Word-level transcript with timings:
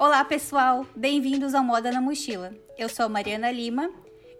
Olá, 0.00 0.24
pessoal! 0.24 0.86
Bem-vindos 0.96 1.54
ao 1.54 1.62
Moda 1.62 1.92
na 1.92 2.00
Mochila. 2.00 2.54
Eu 2.78 2.88
sou 2.88 3.06
Mariana 3.06 3.50
Lima 3.50 3.90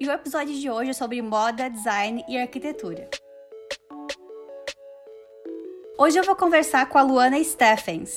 e 0.00 0.08
o 0.08 0.10
episódio 0.10 0.58
de 0.58 0.70
hoje 0.70 0.88
é 0.88 0.94
sobre 0.94 1.20
moda, 1.20 1.68
design 1.68 2.24
e 2.26 2.38
arquitetura. 2.38 3.10
Hoje 5.98 6.18
eu 6.18 6.24
vou 6.24 6.34
conversar 6.34 6.86
com 6.86 6.96
a 6.96 7.02
Luana 7.02 7.38
Steffens. 7.44 8.16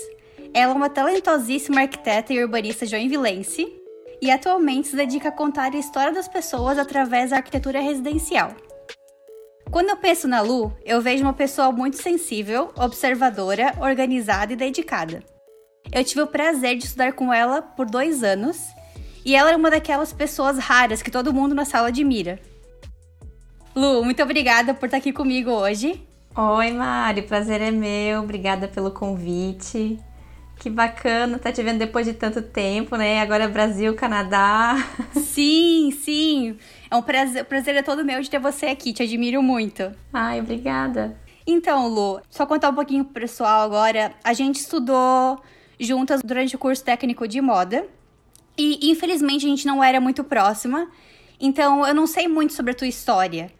Ela 0.54 0.72
é 0.72 0.74
uma 0.74 0.90
talentosíssima 0.90 1.82
arquiteta 1.82 2.32
e 2.32 2.42
urbanista 2.42 2.86
joinvilense 2.86 3.68
e 4.22 4.32
atualmente 4.32 4.88
se 4.88 4.96
dedica 4.96 5.28
a 5.28 5.34
contar 5.34 5.74
a 5.74 5.78
história 5.78 6.14
das 6.14 6.30
pessoas 6.30 6.78
através 6.78 7.32
da 7.32 7.36
arquitetura 7.36 7.82
residencial. 7.82 8.56
Quando 9.70 9.90
eu 9.90 9.98
penso 9.98 10.30
na 10.30 10.40
Lu, 10.40 10.72
eu 10.86 11.02
vejo 11.02 11.26
uma 11.26 11.34
pessoa 11.34 11.74
muito 11.74 12.02
sensível, 12.02 12.72
observadora, 12.78 13.74
organizada 13.82 14.54
e 14.54 14.56
dedicada. 14.56 15.33
Eu 15.92 16.04
tive 16.04 16.22
o 16.22 16.28
prazer 16.28 16.78
de 16.78 16.86
estudar 16.86 17.14
com 17.14 17.32
ela 17.32 17.62
por 17.62 17.86
dois 17.86 18.24
anos 18.24 18.70
e 19.26 19.36
ela 19.36 19.50
era 19.50 19.58
uma 19.58 19.70
daquelas 19.70 20.12
pessoas 20.12 20.58
raras 20.58 21.02
que 21.02 21.12
todo 21.12 21.34
mundo 21.34 21.56
na 21.56 21.66
sala 21.66 21.90
admira. 21.90 22.40
Lu, 23.76 24.04
muito 24.04 24.22
obrigada 24.22 24.74
por 24.74 24.86
estar 24.86 24.98
aqui 24.98 25.12
comigo 25.12 25.50
hoje. 25.52 26.02
Oi, 26.36 26.72
Mari, 26.72 27.22
prazer 27.24 27.62
é 27.62 27.72
meu. 27.72 28.22
Obrigada 28.22 28.68
pelo 28.68 28.92
convite. 28.92 30.00
Que 30.60 30.70
bacana 30.70 31.38
estar 31.38 31.50
tá 31.50 31.56
te 31.56 31.62
vendo 31.64 31.80
depois 31.80 32.06
de 32.06 32.14
tanto 32.14 32.42
tempo, 32.42 32.96
né? 32.96 33.22
Agora 33.22 33.44
é 33.44 33.48
Brasil, 33.48 33.94
Canadá. 33.96 34.76
Sim, 35.14 35.92
sim. 35.92 36.58
É 36.90 36.96
um 36.96 37.02
prazer, 37.02 37.42
o 37.42 37.46
prazer 37.46 37.76
é 37.76 37.82
todo 37.82 38.06
meu 38.06 38.22
de 38.22 38.30
ter 38.30 38.40
você 38.40 38.68
aqui. 38.68 38.94
Te 38.94 39.04
admiro 39.04 39.42
muito. 39.42 39.92
Ai, 40.12 40.40
obrigada. 40.40 41.18
Então, 41.46 41.88
Lu, 41.88 42.22
só 42.30 42.46
contar 42.46 42.70
um 42.70 42.76
pouquinho 42.76 43.04
pro 43.04 43.22
pessoal 43.22 43.62
agora. 43.62 44.14
A 44.24 44.34
gente 44.34 44.58
estudou 44.58 45.42
juntas 45.80 46.22
durante 46.24 46.56
o 46.56 46.60
curso 46.60 46.84
técnico 46.84 47.28
de 47.28 47.42
moda. 47.42 47.86
E 48.58 48.92
infelizmente 48.92 49.46
a 49.46 49.50
gente 49.50 49.66
não 49.66 49.84
era 49.84 50.00
muito 50.00 50.24
próxima. 50.24 50.88
Então 51.40 51.86
eu 51.86 51.94
não 51.94 52.08
sei 52.08 52.28
muito 52.28 52.54
sobre 52.54 52.72
a 52.72 52.76
tua 52.76 52.88
história. 52.88 53.52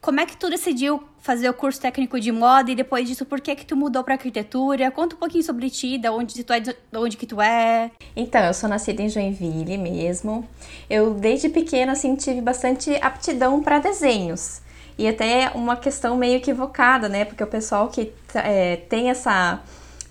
Como 0.00 0.18
é 0.18 0.26
que 0.26 0.36
tu 0.36 0.50
decidiu 0.50 1.02
fazer 1.20 1.48
o 1.48 1.54
curso 1.54 1.80
técnico 1.80 2.18
de 2.18 2.32
moda 2.32 2.72
e 2.72 2.74
depois 2.74 3.08
disso, 3.08 3.24
por 3.24 3.40
que 3.40 3.54
que 3.54 3.64
tu 3.64 3.76
mudou 3.76 4.02
para 4.02 4.14
arquitetura? 4.14 4.90
Conta 4.90 5.14
um 5.14 5.18
pouquinho 5.18 5.44
sobre 5.44 5.70
ti, 5.70 5.96
da 5.96 6.12
onde 6.12 6.42
tu 6.42 6.52
é, 6.52 6.58
de 6.58 6.74
onde 6.92 7.16
que 7.16 7.24
tu 7.24 7.40
é. 7.40 7.92
Então, 8.16 8.42
eu 8.42 8.52
sou 8.52 8.68
nascida 8.68 9.00
em 9.00 9.08
Joinville 9.08 9.78
mesmo. 9.78 10.46
Eu 10.90 11.14
desde 11.14 11.48
pequena 11.48 11.92
assim 11.92 12.16
tive 12.16 12.40
bastante 12.40 12.92
aptidão 12.96 13.62
para 13.62 13.78
desenhos. 13.78 14.60
E 14.98 15.06
até 15.06 15.52
uma 15.54 15.76
questão 15.76 16.16
meio 16.16 16.36
equivocada, 16.36 17.08
né? 17.08 17.24
Porque 17.24 17.44
o 17.44 17.46
pessoal 17.46 17.88
que 17.88 18.12
é, 18.34 18.76
tem 18.76 19.08
essa 19.08 19.62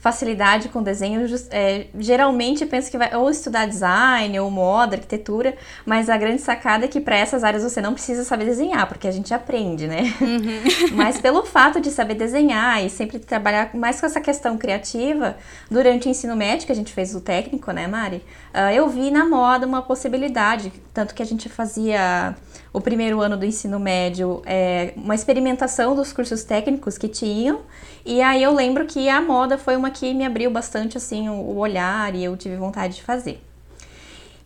facilidade 0.02 0.68
com 0.70 0.82
desenho, 0.82 1.24
é, 1.52 1.86
geralmente 2.00 2.66
pensa 2.66 2.90
que 2.90 2.98
vai 2.98 3.16
ou 3.16 3.30
estudar 3.30 3.68
design, 3.68 4.38
ou 4.40 4.50
moda, 4.50 4.96
arquitetura, 4.96 5.56
mas 5.86 6.10
a 6.10 6.18
grande 6.18 6.42
sacada 6.42 6.86
é 6.86 6.88
que 6.88 7.00
para 7.00 7.16
essas 7.16 7.44
áreas 7.44 7.62
você 7.62 7.80
não 7.80 7.94
precisa 7.94 8.24
saber 8.24 8.46
desenhar, 8.46 8.88
porque 8.88 9.08
a 9.08 9.12
gente 9.12 9.32
aprende, 9.32 9.88
né? 9.88 10.12
Uhum. 10.20 10.98
mas 10.98 11.22
pelo 11.22 11.46
fato 11.46 11.80
de 11.80 11.92
saber 11.92 12.16
desenhar 12.16 12.84
e 12.84 12.90
sempre 12.90 13.20
trabalhar 13.20 13.76
mais 13.76 14.00
com 14.00 14.08
essa 14.08 14.20
questão 14.20 14.58
criativa, 14.58 15.38
durante 15.70 16.08
o 16.08 16.10
ensino 16.10 16.36
médio, 16.36 16.66
que 16.66 16.72
a 16.72 16.76
gente 16.76 16.92
fez 16.92 17.14
o 17.14 17.22
técnico, 17.22 17.72
né, 17.72 17.86
Mari? 17.86 18.24
Uh, 18.56 18.74
eu 18.74 18.90
vi 18.90 19.12
na 19.12 19.24
moda 19.26 19.68
uma 19.68 19.84
possibilidade, 19.84 20.74
tanto 20.92 21.14
que 21.14 21.22
a 21.22 21.26
gente 21.26 21.48
fazia 21.48 22.36
o 22.74 22.82
primeiro 22.82 23.22
ano 23.22 23.38
do 23.38 23.46
ensino 23.46 23.80
médio 23.80 24.42
é, 24.46 24.94
uma 24.96 25.14
experimentação 25.14 25.96
dos 25.96 26.14
cursos 26.14 26.44
técnicos 26.44 26.98
que 26.98 27.08
tinham, 27.08 27.62
e 28.06 28.22
aí 28.22 28.42
eu 28.42 28.54
lembro 28.54 28.86
que 28.86 29.08
a 29.10 29.22
moda 29.22 29.58
foi 29.58 29.76
uma 29.76 29.92
que 29.92 30.14
me 30.14 30.26
abriu 30.26 30.50
bastante 30.50 30.98
assim 30.98 31.30
o, 31.30 31.58
olhar 31.58 32.16
e 32.16 32.24
eu 32.24 32.36
tive 32.36 32.56
vontade 32.56 32.96
de 32.96 33.04
fazer. 33.04 33.42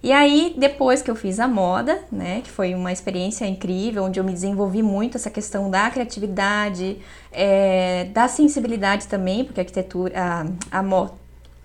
E 0.04 0.12
aí, 0.12 0.54
depois 0.56 1.02
que 1.02 1.10
eu 1.10 1.16
fiz 1.16 1.40
a 1.40 1.48
moda, 1.48 2.04
né, 2.12 2.42
que 2.42 2.52
foi 2.52 2.76
uma 2.76 2.92
experiência 2.92 3.46
incrível, 3.48 4.04
onde 4.04 4.20
eu 4.20 4.24
me 4.24 4.32
desenvolvi 4.32 4.84
muito 4.84 5.18
essa 5.18 5.32
questão 5.32 5.72
da 5.72 5.90
criatividade, 5.90 7.00
é, 7.32 8.04
da 8.14 8.28
sensibilidade 8.28 9.08
também, 9.08 9.44
porque 9.44 9.60
a 9.60 9.64
arquitetura, 9.64 10.14
a, 10.16 10.80
a, 10.80 10.84
mo, 10.84 11.10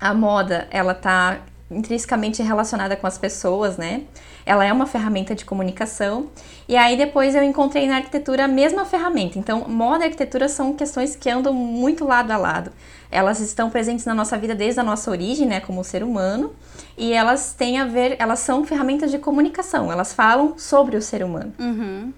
a 0.00 0.14
moda, 0.14 0.66
ela 0.70 0.94
tá 0.94 1.40
intrinsecamente 1.70 2.42
relacionada 2.42 2.96
com 2.96 3.06
as 3.06 3.16
pessoas, 3.16 3.76
né? 3.76 4.02
Ela 4.44 4.64
é 4.64 4.72
uma 4.72 4.86
ferramenta 4.86 5.34
de 5.34 5.44
comunicação. 5.44 6.28
E 6.68 6.76
aí 6.76 6.96
depois 6.96 7.34
eu 7.34 7.42
encontrei 7.42 7.86
na 7.86 7.96
arquitetura 7.96 8.44
a 8.44 8.48
mesma 8.48 8.84
ferramenta. 8.84 9.38
Então, 9.38 9.68
moda 9.68 10.04
e 10.04 10.06
arquitetura 10.06 10.48
são 10.48 10.74
questões 10.74 11.14
que 11.14 11.30
andam 11.30 11.52
muito 11.52 12.04
lado 12.04 12.30
a 12.32 12.36
lado. 12.36 12.72
Elas 13.10 13.38
estão 13.40 13.70
presentes 13.70 14.04
na 14.04 14.14
nossa 14.14 14.36
vida 14.36 14.54
desde 14.54 14.80
a 14.80 14.82
nossa 14.82 15.10
origem, 15.10 15.46
né, 15.46 15.60
como 15.60 15.82
ser 15.84 16.02
humano, 16.02 16.54
e 16.96 17.12
elas 17.12 17.54
têm 17.54 17.78
a 17.78 17.84
ver, 17.84 18.16
elas 18.18 18.38
são 18.40 18.64
ferramentas 18.64 19.10
de 19.10 19.18
comunicação. 19.18 19.90
Elas 19.90 20.12
falam 20.12 20.58
sobre 20.58 20.96
o 20.96 21.02
ser 21.02 21.24
humano. 21.24 21.52
Uhum. 21.58 22.12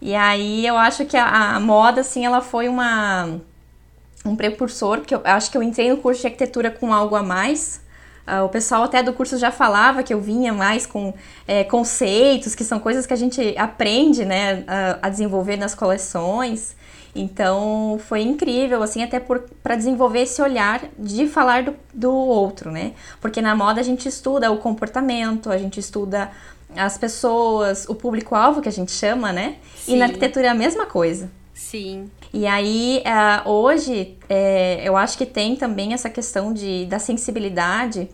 E 0.00 0.14
aí 0.14 0.66
eu 0.66 0.76
acho 0.76 1.04
que 1.06 1.16
a, 1.16 1.56
a 1.56 1.60
moda, 1.60 2.02
assim, 2.02 2.24
ela 2.24 2.40
foi 2.40 2.68
uma 2.68 3.40
um 4.24 4.34
precursor, 4.34 4.98
porque 4.98 5.14
eu 5.14 5.20
acho 5.24 5.50
que 5.50 5.56
eu 5.56 5.62
entrei 5.62 5.88
no 5.88 5.98
curso 5.98 6.20
de 6.20 6.26
arquitetura 6.26 6.70
com 6.70 6.92
algo 6.92 7.14
a 7.14 7.22
mais, 7.22 7.80
o 8.44 8.48
pessoal 8.48 8.82
até 8.82 9.02
do 9.02 9.12
curso 9.12 9.38
já 9.38 9.50
falava 9.50 10.02
que 10.02 10.12
eu 10.12 10.20
vinha 10.20 10.52
mais 10.52 10.84
com 10.84 11.14
é, 11.46 11.62
conceitos, 11.64 12.54
que 12.54 12.64
são 12.64 12.80
coisas 12.80 13.06
que 13.06 13.12
a 13.12 13.16
gente 13.16 13.54
aprende 13.56 14.24
né, 14.24 14.64
a, 14.66 14.98
a 15.02 15.08
desenvolver 15.08 15.56
nas 15.56 15.74
coleções. 15.74 16.74
Então 17.14 17.98
foi 18.06 18.20
incrível, 18.22 18.82
assim, 18.82 19.02
até 19.02 19.18
para 19.18 19.74
desenvolver 19.74 20.20
esse 20.20 20.42
olhar 20.42 20.82
de 20.98 21.26
falar 21.26 21.62
do, 21.62 21.74
do 21.94 22.12
outro, 22.12 22.70
né? 22.70 22.92
Porque 23.20 23.40
na 23.40 23.56
moda 23.56 23.80
a 23.80 23.84
gente 23.84 24.06
estuda 24.06 24.50
o 24.50 24.58
comportamento, 24.58 25.50
a 25.50 25.56
gente 25.56 25.80
estuda 25.80 26.30
as 26.76 26.98
pessoas, 26.98 27.86
o 27.88 27.94
público-alvo 27.94 28.60
que 28.60 28.68
a 28.68 28.72
gente 28.72 28.92
chama, 28.92 29.32
né? 29.32 29.56
Sim. 29.76 29.94
E 29.94 29.98
na 29.98 30.06
arquitetura 30.06 30.46
é 30.46 30.50
a 30.50 30.54
mesma 30.54 30.84
coisa. 30.84 31.30
Sim. 31.56 32.10
E 32.34 32.46
aí, 32.46 33.02
uh, 33.06 33.48
hoje, 33.48 34.18
é, 34.28 34.82
eu 34.84 34.94
acho 34.94 35.16
que 35.16 35.24
tem 35.24 35.56
também 35.56 35.94
essa 35.94 36.10
questão 36.10 36.52
de, 36.52 36.84
da 36.84 36.98
sensibilidade. 36.98 38.08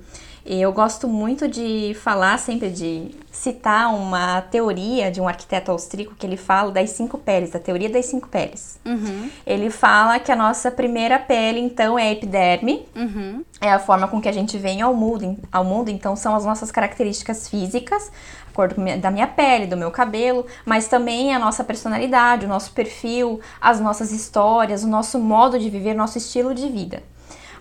Eu 0.46 0.72
gosto 0.72 1.08
muito 1.08 1.46
de 1.48 1.94
falar 2.00 2.38
sempre 2.38 2.70
de 2.70 3.10
citar 3.30 3.94
uma 3.94 4.42
teoria 4.42 5.10
de 5.10 5.20
um 5.20 5.26
arquiteto 5.26 5.70
austríaco 5.70 6.14
que 6.16 6.26
ele 6.26 6.36
fala 6.36 6.70
das 6.70 6.90
cinco 6.90 7.16
peles, 7.16 7.50
da 7.50 7.58
teoria 7.58 7.88
das 7.88 8.06
cinco 8.06 8.28
peles. 8.28 8.78
Uhum. 8.84 9.30
Ele 9.46 9.70
fala 9.70 10.18
que 10.18 10.30
a 10.30 10.36
nossa 10.36 10.70
primeira 10.70 11.18
pele, 11.18 11.60
então, 11.60 11.98
é 11.98 12.08
a 12.08 12.12
epiderme, 12.12 12.86
uhum. 12.94 13.44
é 13.60 13.72
a 13.72 13.78
forma 13.78 14.08
com 14.08 14.20
que 14.20 14.28
a 14.28 14.32
gente 14.32 14.58
vem 14.58 14.82
ao 14.82 14.94
mundo, 14.94 15.36
ao 15.50 15.64
mundo, 15.64 15.90
então 15.90 16.14
são 16.16 16.34
as 16.34 16.44
nossas 16.44 16.70
características 16.70 17.48
físicas, 17.48 18.10
cor 18.52 18.68
da 19.00 19.10
minha 19.10 19.26
pele, 19.26 19.66
do 19.66 19.76
meu 19.76 19.90
cabelo, 19.90 20.46
mas 20.64 20.88
também 20.88 21.34
a 21.34 21.38
nossa 21.38 21.64
personalidade, 21.64 22.46
o 22.46 22.48
nosso 22.48 22.72
perfil, 22.72 23.40
as 23.60 23.80
nossas 23.80 24.12
histórias, 24.12 24.84
o 24.84 24.88
nosso 24.88 25.18
modo 25.18 25.58
de 25.58 25.68
viver, 25.68 25.94
nosso 25.94 26.18
estilo 26.18 26.54
de 26.54 26.68
vida. 26.68 27.02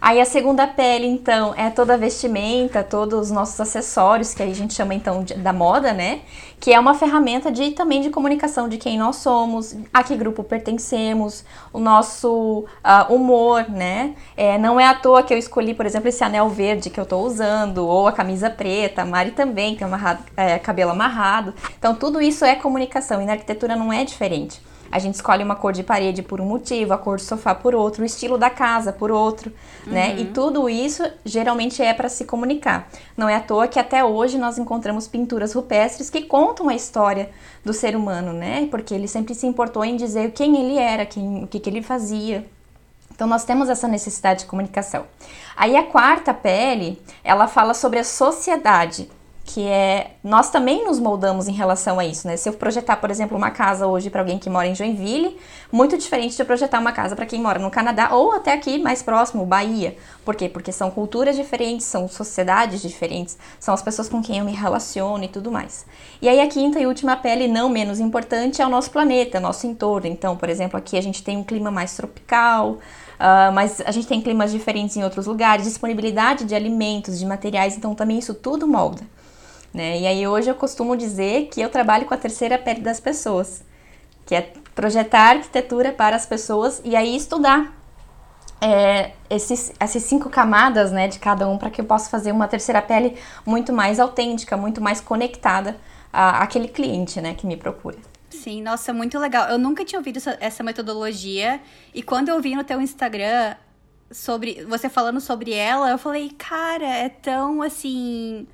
Aí 0.02 0.20
a 0.20 0.26
segunda 0.26 0.66
pele, 0.66 1.06
então, 1.06 1.54
é 1.56 1.70
toda 1.70 1.94
a 1.94 1.98
vestimenta, 1.98 2.84
todos 2.84 3.28
os 3.28 3.32
nossos 3.32 3.62
acessórios, 3.62 4.34
que 4.34 4.42
a 4.42 4.52
gente 4.52 4.74
chama 4.74 4.96
então 4.96 5.24
de, 5.24 5.36
da 5.36 5.54
moda, 5.54 5.94
né? 5.94 6.22
Que 6.60 6.74
é 6.74 6.80
uma 6.80 6.96
ferramenta 6.96 7.52
de 7.52 7.70
também 7.70 8.02
de 8.02 8.10
comunicação 8.10 8.68
de 8.68 8.80
quem 8.80 8.98
nós 8.98 9.18
somos, 9.18 9.76
a 9.94 10.02
que 10.02 10.16
grupo 10.16 10.44
pertencemos, 10.44 11.46
o 11.72 11.78
nosso 11.78 12.66
uh, 12.84 13.14
humor, 13.14 13.70
né? 13.70 14.16
É, 14.36 14.58
não 14.58 14.80
é 14.80 14.88
à 14.88 14.96
toa 14.96 15.22
que 15.22 15.32
eu 15.32 15.38
escolhi, 15.38 15.76
por 15.76 15.86
exemplo, 15.86 16.10
esse 16.10 16.24
anel 16.24 16.50
verde 16.50 16.90
que 16.90 17.00
eu 17.00 17.06
tô 17.06 17.20
usando, 17.20 17.86
ou 17.86 18.08
a 18.08 18.12
camisa 18.12 18.50
preta, 18.50 19.04
a 19.04 19.06
Mari 19.06 19.32
também 19.32 19.76
tem 19.76 19.86
amarrado, 19.86 20.24
é, 20.36 20.58
cabelo 20.58 20.90
amarrado. 20.90 21.54
Então, 21.78 21.94
tudo 21.94 22.20
isso 22.20 22.44
é 22.44 22.56
comunicação 22.56 23.22
e 23.22 23.26
na 23.26 23.34
arquitetura 23.34 23.76
não 23.76 23.94
é 23.94 24.04
diferente. 24.04 24.60
A 24.92 25.00
gente 25.00 25.16
escolhe 25.16 25.44
uma 25.44 25.56
cor 25.56 25.72
de 25.72 25.84
parede 25.84 26.22
por 26.22 26.42
um 26.42 26.46
motivo, 26.46 26.94
a 26.94 26.98
cor 26.98 27.18
do 27.18 27.24
sofá 27.24 27.56
por 27.56 27.74
outro, 27.74 28.04
o 28.04 28.06
estilo 28.06 28.38
da 28.38 28.50
casa 28.50 28.92
por 28.92 29.10
outro, 29.10 29.52
uhum. 29.88 29.94
né? 29.94 30.16
E 30.18 30.24
uhum. 30.24 30.34
tudo 30.34 30.70
isso 30.70 31.04
geralmente 31.24 31.82
é 31.82 31.94
para 31.94 32.10
se 32.10 32.26
comunicar. 32.26 32.90
Não 33.16 33.30
é 33.30 33.36
à 33.36 33.40
toa 33.40 33.68
que 33.68 33.80
até 33.80 34.04
hoje 34.04 34.38
nós 34.38 34.58
encontramos 34.58 35.08
pinturas 35.08 35.54
rupestres 35.54 36.10
que 36.10 36.24
contam 36.24 36.68
a 36.68 36.76
história 36.76 37.30
do 37.64 37.74
ser 37.74 37.96
humano, 37.96 38.34
né? 38.34 38.68
Porque 38.70 38.94
ele 38.94 39.08
sempre 39.08 39.34
se 39.34 39.48
importou 39.48 39.86
em 39.86 39.96
dizer 39.96 40.32
quem 40.32 40.58
ele 40.58 40.78
era, 40.78 41.06
quem, 41.06 41.44
o 41.44 41.48
que, 41.48 41.60
que 41.60 41.70
ele 41.70 41.82
fazia. 41.82 42.46
Então 43.14 43.28
nós 43.28 43.46
temos 43.46 43.70
essa 43.70 43.88
necessidade 43.88 44.42
de 44.42 44.46
comunicação. 44.48 45.06
Aí 45.56 45.78
a 45.78 45.84
quarta 45.84 46.34
pele, 46.34 47.02
ela 47.24 47.48
fala 47.48 47.74
sobre 47.74 48.00
a 48.00 48.04
sociedade 48.04 49.10
que 49.44 49.68
é 49.68 50.12
nós 50.24 50.50
também 50.50 50.86
nos 50.86 51.00
moldamos 51.00 51.48
em 51.48 51.52
relação 51.52 52.00
a 52.00 52.06
isso, 52.06 52.28
né? 52.28 52.38
Se 52.38 52.48
eu 52.48 52.54
projetar, 52.54 52.98
por 52.98 53.10
exemplo, 53.10 53.36
uma 53.36 53.50
casa 53.50 53.88
hoje 53.88 54.10
para 54.10 54.22
alguém 54.22 54.38
que 54.38 54.50
mora 54.50 54.68
em 54.68 54.76
Joinville, 54.76 55.38
muito 55.72 55.98
diferente 55.98 56.36
de 56.36 56.42
eu 56.42 56.46
projetar 56.46 56.80
uma 56.80 56.92
casa 56.92 57.16
para 57.16 57.26
quem 57.26 57.42
mora 57.42 57.60
no 57.60 57.72
Canadá 57.72 58.10
ou 58.14 58.32
até 58.34 58.54
aqui 58.54 58.78
mais 58.78 59.02
próximo, 59.02 59.46
Bahia. 59.46 59.98
Por 60.24 60.36
quê? 60.36 60.48
Porque 60.48 60.72
são 60.72 60.92
culturas 60.92 61.36
diferentes, 61.36 61.86
são 61.88 62.08
sociedades 62.08 62.82
diferentes, 62.82 63.38
são 63.60 63.74
as 63.74 63.82
pessoas 63.82 64.08
com 64.08 64.22
quem 64.22 64.38
eu 64.38 64.46
me 64.46 64.54
relaciono 64.54 65.24
e 65.24 65.28
tudo 65.28 65.52
mais. 65.52 65.86
E 66.22 66.30
aí 66.30 66.40
a 66.40 66.48
quinta 66.48 66.80
e 66.80 66.86
última 66.86 67.18
pele, 67.18 67.48
não 67.48 67.68
menos 67.68 68.00
importante, 68.00 68.62
é 68.62 68.66
o 68.66 68.70
nosso 68.70 68.92
planeta, 68.92 69.40
nosso 69.40 69.66
entorno. 69.66 70.08
Então, 70.08 70.38
por 70.38 70.50
exemplo, 70.50 70.78
aqui 70.78 70.98
a 70.98 71.02
gente 71.02 71.24
tem 71.24 71.38
um 71.38 71.44
clima 71.44 71.72
mais 71.72 71.96
tropical, 71.96 72.78
Uh, 73.22 73.54
mas 73.54 73.80
a 73.82 73.92
gente 73.92 74.08
tem 74.08 74.20
climas 74.20 74.52
diferentes 74.52 74.98
em 74.98 75.04
outros 75.04 75.28
lugares, 75.28 75.66
disponibilidade 75.66 76.44
de 76.44 76.56
alimentos, 76.56 77.20
de 77.20 77.26
materiais, 77.28 77.78
então 77.78 77.94
também 77.94 78.18
isso 78.18 78.34
tudo 78.34 78.68
molda. 78.68 79.04
Né? 79.74 80.00
E 80.00 80.08
aí 80.08 80.28
hoje 80.28 80.50
eu 80.50 80.56
costumo 80.56 80.98
dizer 80.98 81.48
que 81.48 81.62
eu 81.62 81.70
trabalho 81.70 82.06
com 82.06 82.14
a 82.14 82.18
terceira 82.18 82.58
pele 82.58 82.82
das 82.82 83.00
pessoas, 83.00 83.64
que 84.26 84.36
é 84.36 84.54
projetar 84.76 85.38
arquitetura 85.38 85.92
para 85.92 86.16
as 86.16 86.26
pessoas 86.26 86.82
e 86.84 86.96
aí 86.96 87.16
estudar 87.16 87.74
é, 88.62 89.14
esses, 89.30 89.74
essas 89.80 90.04
cinco 90.04 90.30
camadas 90.30 90.92
né, 90.92 91.08
de 91.08 91.20
cada 91.20 91.48
um 91.48 91.58
para 91.58 91.70
que 91.70 91.82
eu 91.82 91.86
possa 91.86 92.10
fazer 92.10 92.32
uma 92.32 92.48
terceira 92.48 92.82
pele 92.82 93.18
muito 93.46 93.74
mais 93.74 94.00
autêntica, 94.00 94.56
muito 94.56 94.80
mais 94.80 95.02
conectada 95.02 95.78
àquele 96.14 96.68
cliente 96.68 97.20
né, 97.20 97.34
que 97.34 97.48
me 97.48 97.58
procura. 97.58 97.98
Sim, 98.30 98.62
nossa, 98.62 98.94
muito 98.94 99.18
legal. 99.20 99.50
Eu 99.50 99.58
nunca 99.58 99.84
tinha 99.84 100.00
ouvido 100.00 100.18
essa, 100.18 100.38
essa 100.40 100.64
metodologia 100.64 101.60
e 101.94 102.04
quando 102.04 102.30
eu 102.30 102.42
vi 102.42 102.56
no 102.56 102.64
teu 102.64 102.80
Instagram 102.80 103.56
sobre 104.12 104.64
você 104.66 104.90
falando 104.90 105.20
sobre 105.20 105.54
ela, 105.54 105.90
eu 105.90 105.98
falei, 105.98 106.30
cara, 106.38 106.86
é 106.86 107.10
tão 107.10 107.62
assim 107.62 108.48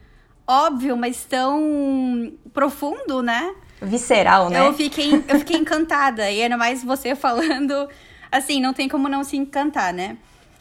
óbvio, 0.48 0.96
mas 0.96 1.26
tão 1.26 2.34
profundo, 2.54 3.22
né? 3.22 3.54
Visceral, 3.82 4.50
né? 4.50 4.60
Eu 4.66 4.74
fiquei, 4.74 5.14
eu 5.28 5.40
fiquei 5.40 5.58
encantada. 5.58 6.32
E 6.32 6.42
ainda 6.42 6.58
mais 6.58 6.84
você 6.84 7.16
falando, 7.16 7.88
assim, 8.32 8.62
não 8.62 8.74
tem 8.74 8.88
como 8.88 9.10
não 9.10 9.24
se 9.24 9.36
encantar, 9.38 9.94
né? 9.94 10.18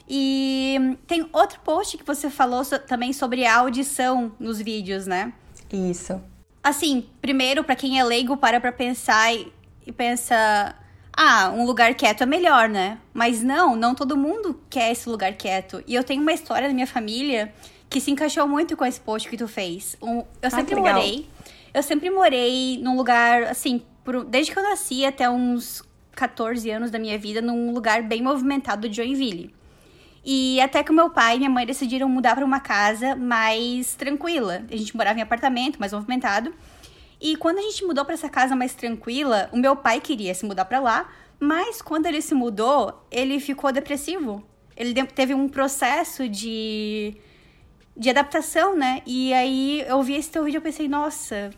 E 0.08 0.96
tem 1.06 1.28
outro 1.32 1.60
post 1.60 1.96
que 1.96 2.04
você 2.04 2.30
falou 2.30 2.62
so, 2.64 2.78
também 2.78 3.12
sobre 3.12 3.44
a 3.44 3.56
audição 3.56 4.32
nos 4.38 4.60
vídeos, 4.60 5.06
né? 5.06 5.32
Isso. 5.72 6.20
Assim, 6.62 7.06
primeiro, 7.20 7.64
para 7.64 7.74
quem 7.74 7.98
é 7.98 8.04
leigo, 8.04 8.36
para 8.36 8.60
pra 8.60 8.72
pensar 8.72 9.34
e, 9.34 9.52
e 9.86 9.92
pensa. 9.92 10.74
Ah, 11.18 11.50
um 11.54 11.64
lugar 11.64 11.94
quieto 11.94 12.22
é 12.22 12.26
melhor, 12.26 12.68
né? 12.68 12.98
Mas 13.14 13.42
não, 13.42 13.74
não 13.74 13.94
todo 13.94 14.18
mundo 14.18 14.60
quer 14.68 14.92
esse 14.92 15.08
lugar 15.08 15.32
quieto. 15.32 15.82
E 15.86 15.94
eu 15.94 16.04
tenho 16.04 16.20
uma 16.20 16.32
história 16.32 16.68
da 16.68 16.74
minha 16.74 16.86
família 16.86 17.54
que 17.88 18.00
se 18.00 18.10
encaixou 18.10 18.46
muito 18.48 18.76
com 18.76 18.84
esse 18.84 19.00
post 19.00 19.28
que 19.28 19.36
tu 19.36 19.48
fez. 19.48 19.96
Um, 20.02 20.18
eu 20.18 20.26
ah, 20.42 20.50
sempre 20.50 20.76
morei. 20.76 21.28
Eu 21.72 21.82
sempre 21.82 22.10
morei 22.10 22.78
num 22.82 22.96
lugar, 22.96 23.44
assim, 23.44 23.82
por, 24.04 24.24
desde 24.24 24.52
que 24.52 24.58
eu 24.58 24.62
nasci 24.62 25.04
até 25.04 25.28
uns 25.28 25.82
14 26.12 26.70
anos 26.70 26.90
da 26.90 26.98
minha 26.98 27.18
vida, 27.18 27.42
num 27.42 27.72
lugar 27.72 28.02
bem 28.02 28.22
movimentado 28.22 28.88
de 28.88 28.96
Joinville. 28.96 29.54
E 30.24 30.60
até 30.60 30.82
que 30.82 30.90
o 30.90 30.94
meu 30.94 31.08
pai 31.10 31.36
e 31.36 31.38
minha 31.38 31.50
mãe 31.50 31.64
decidiram 31.64 32.08
mudar 32.08 32.34
para 32.34 32.44
uma 32.44 32.58
casa 32.58 33.14
mais 33.14 33.94
tranquila. 33.94 34.64
A 34.68 34.76
gente 34.76 34.96
morava 34.96 35.18
em 35.18 35.22
apartamento, 35.22 35.78
mais 35.78 35.92
movimentado. 35.92 36.52
E 37.20 37.36
quando 37.36 37.58
a 37.58 37.62
gente 37.62 37.84
mudou 37.84 38.04
para 38.04 38.14
essa 38.14 38.28
casa 38.28 38.56
mais 38.56 38.74
tranquila, 38.74 39.48
o 39.52 39.56
meu 39.56 39.76
pai 39.76 40.00
queria 40.00 40.34
se 40.34 40.44
mudar 40.44 40.64
para 40.64 40.80
lá, 40.80 41.08
mas 41.38 41.80
quando 41.80 42.06
ele 42.06 42.20
se 42.20 42.34
mudou, 42.34 43.06
ele 43.10 43.38
ficou 43.38 43.70
depressivo. 43.70 44.44
Ele 44.76 44.92
teve 45.06 45.32
um 45.32 45.48
processo 45.48 46.28
de 46.28 47.16
de 47.96 48.10
adaptação, 48.10 48.76
né? 48.76 49.02
E 49.06 49.32
aí 49.32 49.84
eu 49.87 50.02
vi 50.02 50.16
esse 50.16 50.31
teu 50.31 50.44
vídeo 50.44 50.58
e 50.58 50.60
pensei, 50.60 50.87
nossa, 50.87 51.50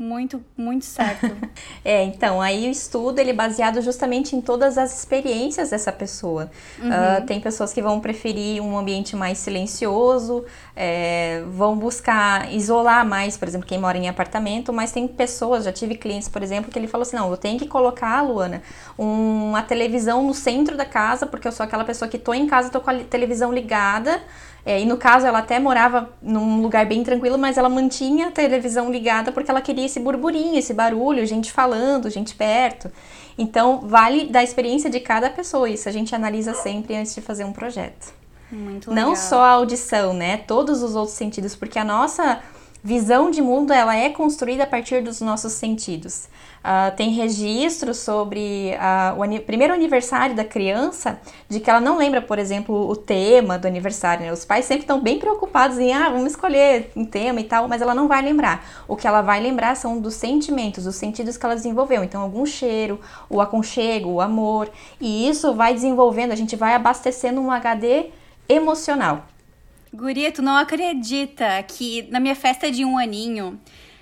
muito, 0.00 0.42
muito 0.56 0.86
certo. 0.86 1.30
é, 1.84 2.02
então, 2.04 2.40
aí 2.40 2.66
o 2.66 2.70
estudo 2.70 3.18
ele 3.18 3.30
é 3.30 3.34
baseado 3.34 3.82
justamente 3.82 4.34
em 4.34 4.40
todas 4.40 4.78
as 4.78 4.98
experiências 4.98 5.68
dessa 5.68 5.92
pessoa. 5.92 6.50
Uhum. 6.78 6.88
Uh, 6.88 7.26
tem 7.26 7.38
pessoas 7.38 7.70
que 7.70 7.82
vão 7.82 8.00
preferir 8.00 8.62
um 8.62 8.78
ambiente 8.78 9.14
mais 9.14 9.36
silencioso, 9.36 10.46
é, 10.74 11.44
vão 11.50 11.76
buscar 11.76 12.50
isolar 12.50 13.06
mais, 13.06 13.36
por 13.36 13.46
exemplo, 13.46 13.66
quem 13.66 13.78
mora 13.78 13.98
em 13.98 14.08
apartamento, 14.08 14.72
mas 14.72 14.90
tem 14.90 15.06
pessoas, 15.06 15.64
já 15.64 15.72
tive 15.72 15.94
clientes, 15.94 16.30
por 16.30 16.42
exemplo, 16.42 16.70
que 16.70 16.78
ele 16.78 16.88
falou 16.88 17.02
assim, 17.02 17.16
não, 17.16 17.30
eu 17.30 17.36
tenho 17.36 17.58
que 17.58 17.68
colocar, 17.68 18.22
Luana, 18.22 18.62
uma 18.96 19.62
televisão 19.62 20.26
no 20.26 20.32
centro 20.32 20.78
da 20.78 20.86
casa, 20.86 21.26
porque 21.26 21.46
eu 21.46 21.52
sou 21.52 21.62
aquela 21.62 21.84
pessoa 21.84 22.08
que 22.08 22.18
tô 22.18 22.32
em 22.32 22.46
casa, 22.46 22.70
tô 22.70 22.80
com 22.80 22.88
a 22.88 22.94
televisão 23.00 23.52
ligada, 23.52 24.22
é, 24.64 24.80
e 24.80 24.84
no 24.84 24.96
caso, 24.96 25.26
ela 25.26 25.38
até 25.38 25.58
morava 25.58 26.10
num 26.20 26.60
lugar 26.60 26.84
bem 26.86 27.02
tranquilo, 27.02 27.38
mas 27.38 27.56
ela 27.56 27.68
mantinha 27.68 28.28
a 28.28 28.30
televisão 28.30 28.90
ligada 28.90 29.32
porque 29.32 29.50
ela 29.50 29.60
queria 29.60 29.86
esse 29.86 29.98
burburinho, 29.98 30.58
esse 30.58 30.74
barulho, 30.74 31.24
gente 31.26 31.50
falando, 31.50 32.10
gente 32.10 32.34
perto. 32.34 32.90
Então, 33.38 33.80
vale 33.80 34.26
da 34.26 34.42
experiência 34.42 34.90
de 34.90 35.00
cada 35.00 35.30
pessoa. 35.30 35.68
Isso 35.68 35.88
a 35.88 35.92
gente 35.92 36.14
analisa 36.14 36.52
sempre 36.52 36.94
antes 36.94 37.14
de 37.14 37.20
fazer 37.20 37.44
um 37.44 37.52
projeto. 37.52 38.12
Muito 38.52 38.90
legal. 38.90 39.08
Não 39.08 39.16
só 39.16 39.42
a 39.42 39.50
audição, 39.50 40.12
né? 40.12 40.36
Todos 40.36 40.82
os 40.82 40.94
outros 40.94 41.16
sentidos, 41.16 41.54
porque 41.54 41.78
a 41.78 41.84
nossa 41.84 42.40
visão 42.82 43.30
de 43.30 43.42
mundo 43.42 43.72
ela 43.72 43.96
é 43.96 44.08
construída 44.08 44.64
a 44.64 44.66
partir 44.66 45.02
dos 45.02 45.20
nossos 45.20 45.52
sentidos. 45.52 46.28
Uh, 46.60 46.94
tem 46.94 47.10
registros 47.10 47.98
sobre 47.98 48.74
uh, 48.74 49.18
o 49.18 49.40
primeiro 49.40 49.72
aniversário 49.72 50.36
da 50.36 50.44
criança, 50.44 51.18
de 51.48 51.58
que 51.58 51.70
ela 51.70 51.80
não 51.80 51.96
lembra, 51.96 52.20
por 52.20 52.38
exemplo, 52.38 52.86
o 52.86 52.94
tema 52.94 53.58
do 53.58 53.66
aniversário. 53.66 54.26
Né? 54.26 54.32
Os 54.32 54.44
pais 54.44 54.66
sempre 54.66 54.82
estão 54.82 55.00
bem 55.00 55.18
preocupados 55.18 55.78
em, 55.78 55.94
ah, 55.94 56.10
vamos 56.10 56.32
escolher 56.32 56.90
um 56.94 57.04
tema 57.04 57.40
e 57.40 57.44
tal, 57.44 57.66
mas 57.66 57.80
ela 57.80 57.94
não 57.94 58.06
vai 58.06 58.20
lembrar. 58.20 58.62
O 58.86 58.94
que 58.94 59.06
ela 59.06 59.22
vai 59.22 59.40
lembrar 59.40 59.74
são 59.74 59.98
dos 59.98 60.14
sentimentos, 60.14 60.86
os 60.86 60.96
sentidos 60.96 61.38
que 61.38 61.46
ela 61.46 61.54
desenvolveu. 61.54 62.04
Então, 62.04 62.20
algum 62.20 62.44
cheiro, 62.44 63.00
o 63.30 63.40
aconchego, 63.40 64.10
o 64.10 64.20
amor. 64.20 64.70
E 65.00 65.28
isso 65.28 65.54
vai 65.54 65.72
desenvolvendo, 65.72 66.32
a 66.32 66.36
gente 66.36 66.56
vai 66.56 66.74
abastecendo 66.74 67.40
um 67.40 67.50
HD 67.50 68.10
emocional. 68.46 69.24
Guria, 69.92 70.30
tu 70.30 70.42
não 70.42 70.56
acredita 70.56 71.62
que 71.64 72.02
na 72.10 72.20
minha 72.20 72.34
festa 72.34 72.70
de 72.70 72.84
um 72.84 72.96
aninho 72.96 73.60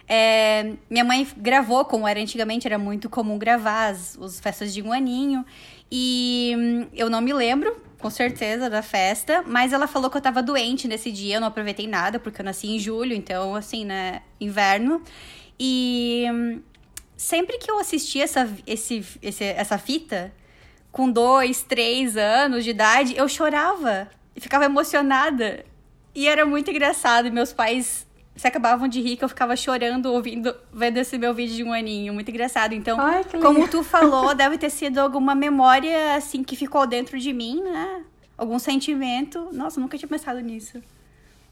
é, 0.09 0.73
minha 0.89 1.05
mãe 1.05 1.29
gravou, 1.37 1.85
como 1.85 2.09
era 2.09 2.19
antigamente, 2.19 2.67
era 2.67 2.79
muito 2.79 3.11
comum 3.11 3.39
gravar 3.39 3.89
as, 3.89 4.19
as 4.19 4.41
festas 4.41 4.73
de 4.73 4.81
um 4.81 4.91
aninho. 4.91 5.45
E 5.93 6.55
hum, 6.57 6.87
eu 6.95 7.11
não 7.11 7.21
me 7.21 7.33
lembro, 7.33 7.77
com 7.99 8.09
certeza, 8.09 8.71
da 8.71 8.81
festa, 8.81 9.45
mas 9.47 9.73
ela 9.73 9.87
falou 9.87 10.11
que 10.11 10.17
eu 10.17 10.21
tava 10.21 10.43
doente 10.43 10.89
nesse 10.89 11.13
dia, 11.13 11.37
eu 11.37 11.41
não 11.41 11.49
aproveitei 11.49 11.87
nada, 11.87 12.19
porque 12.19 12.41
eu 12.41 12.45
nasci 12.45 12.69
em 12.69 12.79
julho, 12.79 13.13
então, 13.13 13.55
assim, 13.55 13.85
né, 13.85 14.23
inverno. 14.41 15.03
E 15.61 16.25
hum, 16.33 16.63
sempre 17.15 17.59
que 17.59 17.71
eu 17.71 17.79
assistia 17.79 18.25
essa, 18.25 18.49
esse, 18.67 19.05
esse, 19.21 19.45
essa 19.45 19.77
fita, 19.77 20.33
com 20.91 21.11
dois, 21.11 21.63
três 21.63 22.17
anos 22.17 22.65
de 22.65 22.71
idade, 22.71 23.15
eu 23.15 23.29
chorava 23.29 24.09
e 24.35 24.41
ficava 24.41 24.65
emocionada. 24.65 25.67
E 26.19 26.27
era 26.27 26.45
muito 26.45 26.69
engraçado, 26.69 27.31
meus 27.31 27.53
pais 27.53 28.05
se 28.35 28.45
acabavam 28.45 28.89
de 28.89 29.01
rir 29.01 29.17
que 29.17 29.25
eu 29.25 29.29
ficava 29.29 29.55
chorando 29.55 30.07
ouvindo, 30.07 30.53
vendo 30.73 30.97
esse 30.97 31.17
meu 31.17 31.33
vídeo 31.33 31.55
de 31.55 31.63
um 31.63 31.73
aninho. 31.73 32.13
Muito 32.13 32.29
engraçado. 32.29 32.73
Então, 32.75 33.01
Ai, 33.01 33.23
como 33.41 33.69
tu 33.69 33.85
falou, 33.85 34.35
deve 34.35 34.59
ter 34.59 34.69
sido 34.69 34.99
alguma 34.99 35.33
memória, 35.33 36.17
assim, 36.17 36.43
que 36.43 36.57
ficou 36.57 36.89
dentro 36.89 37.21
de 37.21 37.33
mim, 37.33 37.63
né? 37.63 38.03
Algum 38.37 38.59
sentimento. 38.59 39.49
Nossa, 39.53 39.81
nunca 39.81 39.97
tinha 39.97 40.09
pensado 40.09 40.41
nisso. 40.41 40.83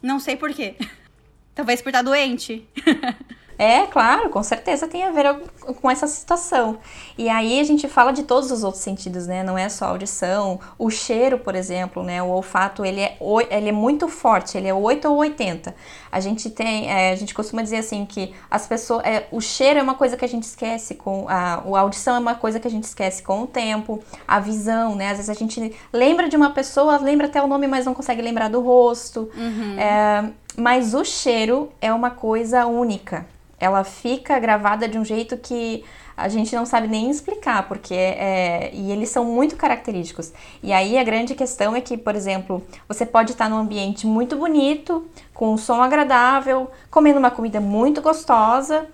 Não 0.03 0.19
sei 0.19 0.35
por 0.35 0.53
quê. 0.53 0.75
Talvez 1.55 1.81
por 1.81 1.91
estar 1.91 2.03
doente. 2.03 2.69
É, 3.59 3.87
claro, 3.87 4.29
com 4.29 4.43
certeza 4.43 4.87
tem 4.87 5.05
a 5.05 5.11
ver 5.11 5.35
com 5.81 5.91
essa 5.91 6.07
situação. 6.07 6.79
E 7.17 7.29
aí 7.29 7.59
a 7.59 7.65
gente 7.65 7.89
fala 7.89 8.13
de 8.13 8.23
todos 8.23 8.51
os 8.51 8.63
outros 8.63 8.83
sentidos, 8.83 9.27
né? 9.27 9.43
Não 9.43 9.57
é 9.57 9.69
só 9.69 9.87
audição, 9.87 10.61
o 10.79 10.91
cheiro, 10.91 11.39
por 11.39 11.55
exemplo, 11.55 12.03
né? 12.03 12.23
O 12.23 12.29
olfato, 12.29 12.85
ele 12.85 13.01
é, 13.01 13.17
ele 13.51 13.71
é 13.71 13.73
muito 13.73 14.09
forte, 14.09 14.59
ele 14.59 14.69
é 14.69 14.75
8 14.75 15.09
ou 15.09 15.17
80. 15.17 15.75
A 16.13 16.21
gente 16.21 16.51
tem, 16.51 16.91
é, 16.91 17.13
a 17.13 17.17
gente 17.17 17.33
costuma 17.33 17.63
dizer 17.63 17.79
assim 17.79 18.05
que 18.05 18.35
as 18.51 18.67
pessoas, 18.67 19.05
é, 19.05 19.27
o 19.33 19.41
cheiro 19.41 19.81
é 19.81 19.83
uma 19.83 19.95
coisa 19.95 20.17
que 20.17 20.25
a 20.25 20.29
gente 20.29 20.45
esquece 20.45 20.95
com 20.95 21.27
a, 21.29 21.55
a 21.55 21.81
audição 21.81 22.17
é 22.17 22.19
uma 22.19 22.35
coisa 22.35 22.61
que 22.61 22.69
a 22.69 22.71
gente 22.71 22.85
esquece 22.85 23.23
com 23.23 23.43
o 23.43 23.47
tempo, 23.47 24.03
a 24.29 24.39
visão, 24.39 24.95
né? 24.95 25.11
Às 25.11 25.17
vezes 25.17 25.31
a 25.31 25.35
gente 25.35 25.75
lembra 25.93 26.29
de 26.29 26.37
uma 26.37 26.51
pessoa, 26.51 26.99
lembra 26.99 27.27
até 27.27 27.43
o 27.43 27.47
nome, 27.47 27.67
mas 27.67 27.87
não 27.87 27.95
consegue 27.95 28.21
lembrar 28.21 28.51
do 28.51 28.61
rosto. 28.61 29.31
Uhum. 29.35 29.79
É, 29.79 30.31
mas 30.59 30.93
o 30.93 31.05
cheiro 31.05 31.71
é 31.81 31.93
uma 31.93 32.11
coisa 32.11 32.67
única 32.67 33.27
ela 33.59 33.85
fica 33.85 34.39
gravada 34.39 34.89
de 34.89 34.99
um 34.99 35.05
jeito 35.05 35.37
que 35.37 35.85
a 36.17 36.29
gente 36.29 36.55
não 36.57 36.65
sabe 36.65 36.89
nem 36.89 37.11
explicar, 37.11 37.69
porque 37.69 37.95
é, 37.95 38.71
e 38.73 38.91
eles 38.91 39.11
são 39.11 39.25
muito 39.25 39.55
característicos. 39.55 40.33
E 40.63 40.73
aí 40.73 40.97
a 40.97 41.05
grande 41.05 41.35
questão 41.35 41.77
é 41.77 41.81
que, 41.81 41.97
por 41.97 42.15
exemplo, 42.15 42.67
você 42.89 43.05
pode 43.05 43.33
estar 43.33 43.51
num 43.51 43.59
ambiente 43.59 44.07
muito 44.07 44.37
bonito, 44.37 45.07
com 45.35 45.53
um 45.53 45.59
som 45.59 45.83
agradável, 45.83 46.71
comendo 46.91 47.19
uma 47.19 47.31
comida 47.31 47.61
muito 47.61 48.01
gostosa, 48.01 48.87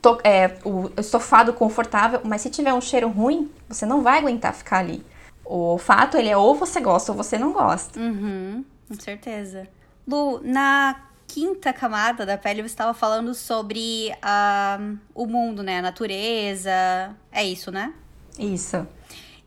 to, 0.00 0.18
é, 0.22 0.56
o 0.64 0.90
estofado 0.96 1.52
confortável, 1.52 2.20
mas 2.22 2.42
se 2.42 2.50
tiver 2.50 2.72
um 2.72 2.80
cheiro 2.80 3.08
ruim, 3.08 3.50
você 3.68 3.84
não 3.84 4.02
vai 4.02 4.18
aguentar 4.18 4.54
ficar 4.54 4.78
ali. 4.78 5.04
O 5.44 5.78
fato 5.78 6.16
ele 6.16 6.28
é 6.28 6.36
ou 6.36 6.54
você 6.54 6.80
gosta 6.80 7.10
ou 7.10 7.18
você 7.18 7.36
não 7.36 7.52
gosta. 7.52 7.98
Uhum, 7.98 8.64
com 8.86 8.94
certeza. 8.94 9.66
Lu, 10.06 10.40
na 10.44 11.09
quinta 11.32 11.72
camada 11.72 12.26
da 12.26 12.36
pele, 12.36 12.62
você 12.62 12.66
estava 12.66 12.92
falando 12.92 13.34
sobre 13.34 14.12
uh, 14.16 14.98
o 15.14 15.26
mundo, 15.26 15.62
né? 15.62 15.78
A 15.78 15.82
natureza. 15.82 17.14
É 17.30 17.44
isso, 17.44 17.70
né? 17.70 17.94
Isso. 18.36 18.84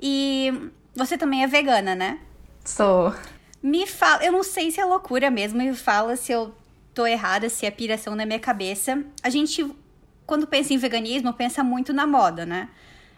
E 0.02 0.72
você 0.96 1.18
também 1.18 1.44
é 1.44 1.48
vegana, 1.48 1.94
né? 1.94 2.20
Sou. 2.64 3.14
Me 3.62 3.86
fala, 3.86 4.24
eu 4.24 4.32
não 4.32 4.44
sei 4.44 4.72
se 4.72 4.80
é 4.80 4.86
loucura 4.86 5.30
mesmo, 5.30 5.60
me 5.60 5.74
fala 5.74 6.16
se 6.16 6.32
eu 6.32 6.54
tô 6.94 7.06
errada, 7.06 7.50
se 7.50 7.66
é 7.66 7.72
piração 7.72 8.16
na 8.16 8.26
minha 8.26 8.40
cabeça. 8.40 9.04
A 9.22 9.30
gente, 9.30 9.70
quando 10.26 10.48
pensa 10.48 10.74
em 10.74 10.78
veganismo, 10.78 11.34
pensa 11.34 11.64
muito 11.64 11.92
na 11.92 12.08
moda, 12.08 12.46
né? 12.46 12.70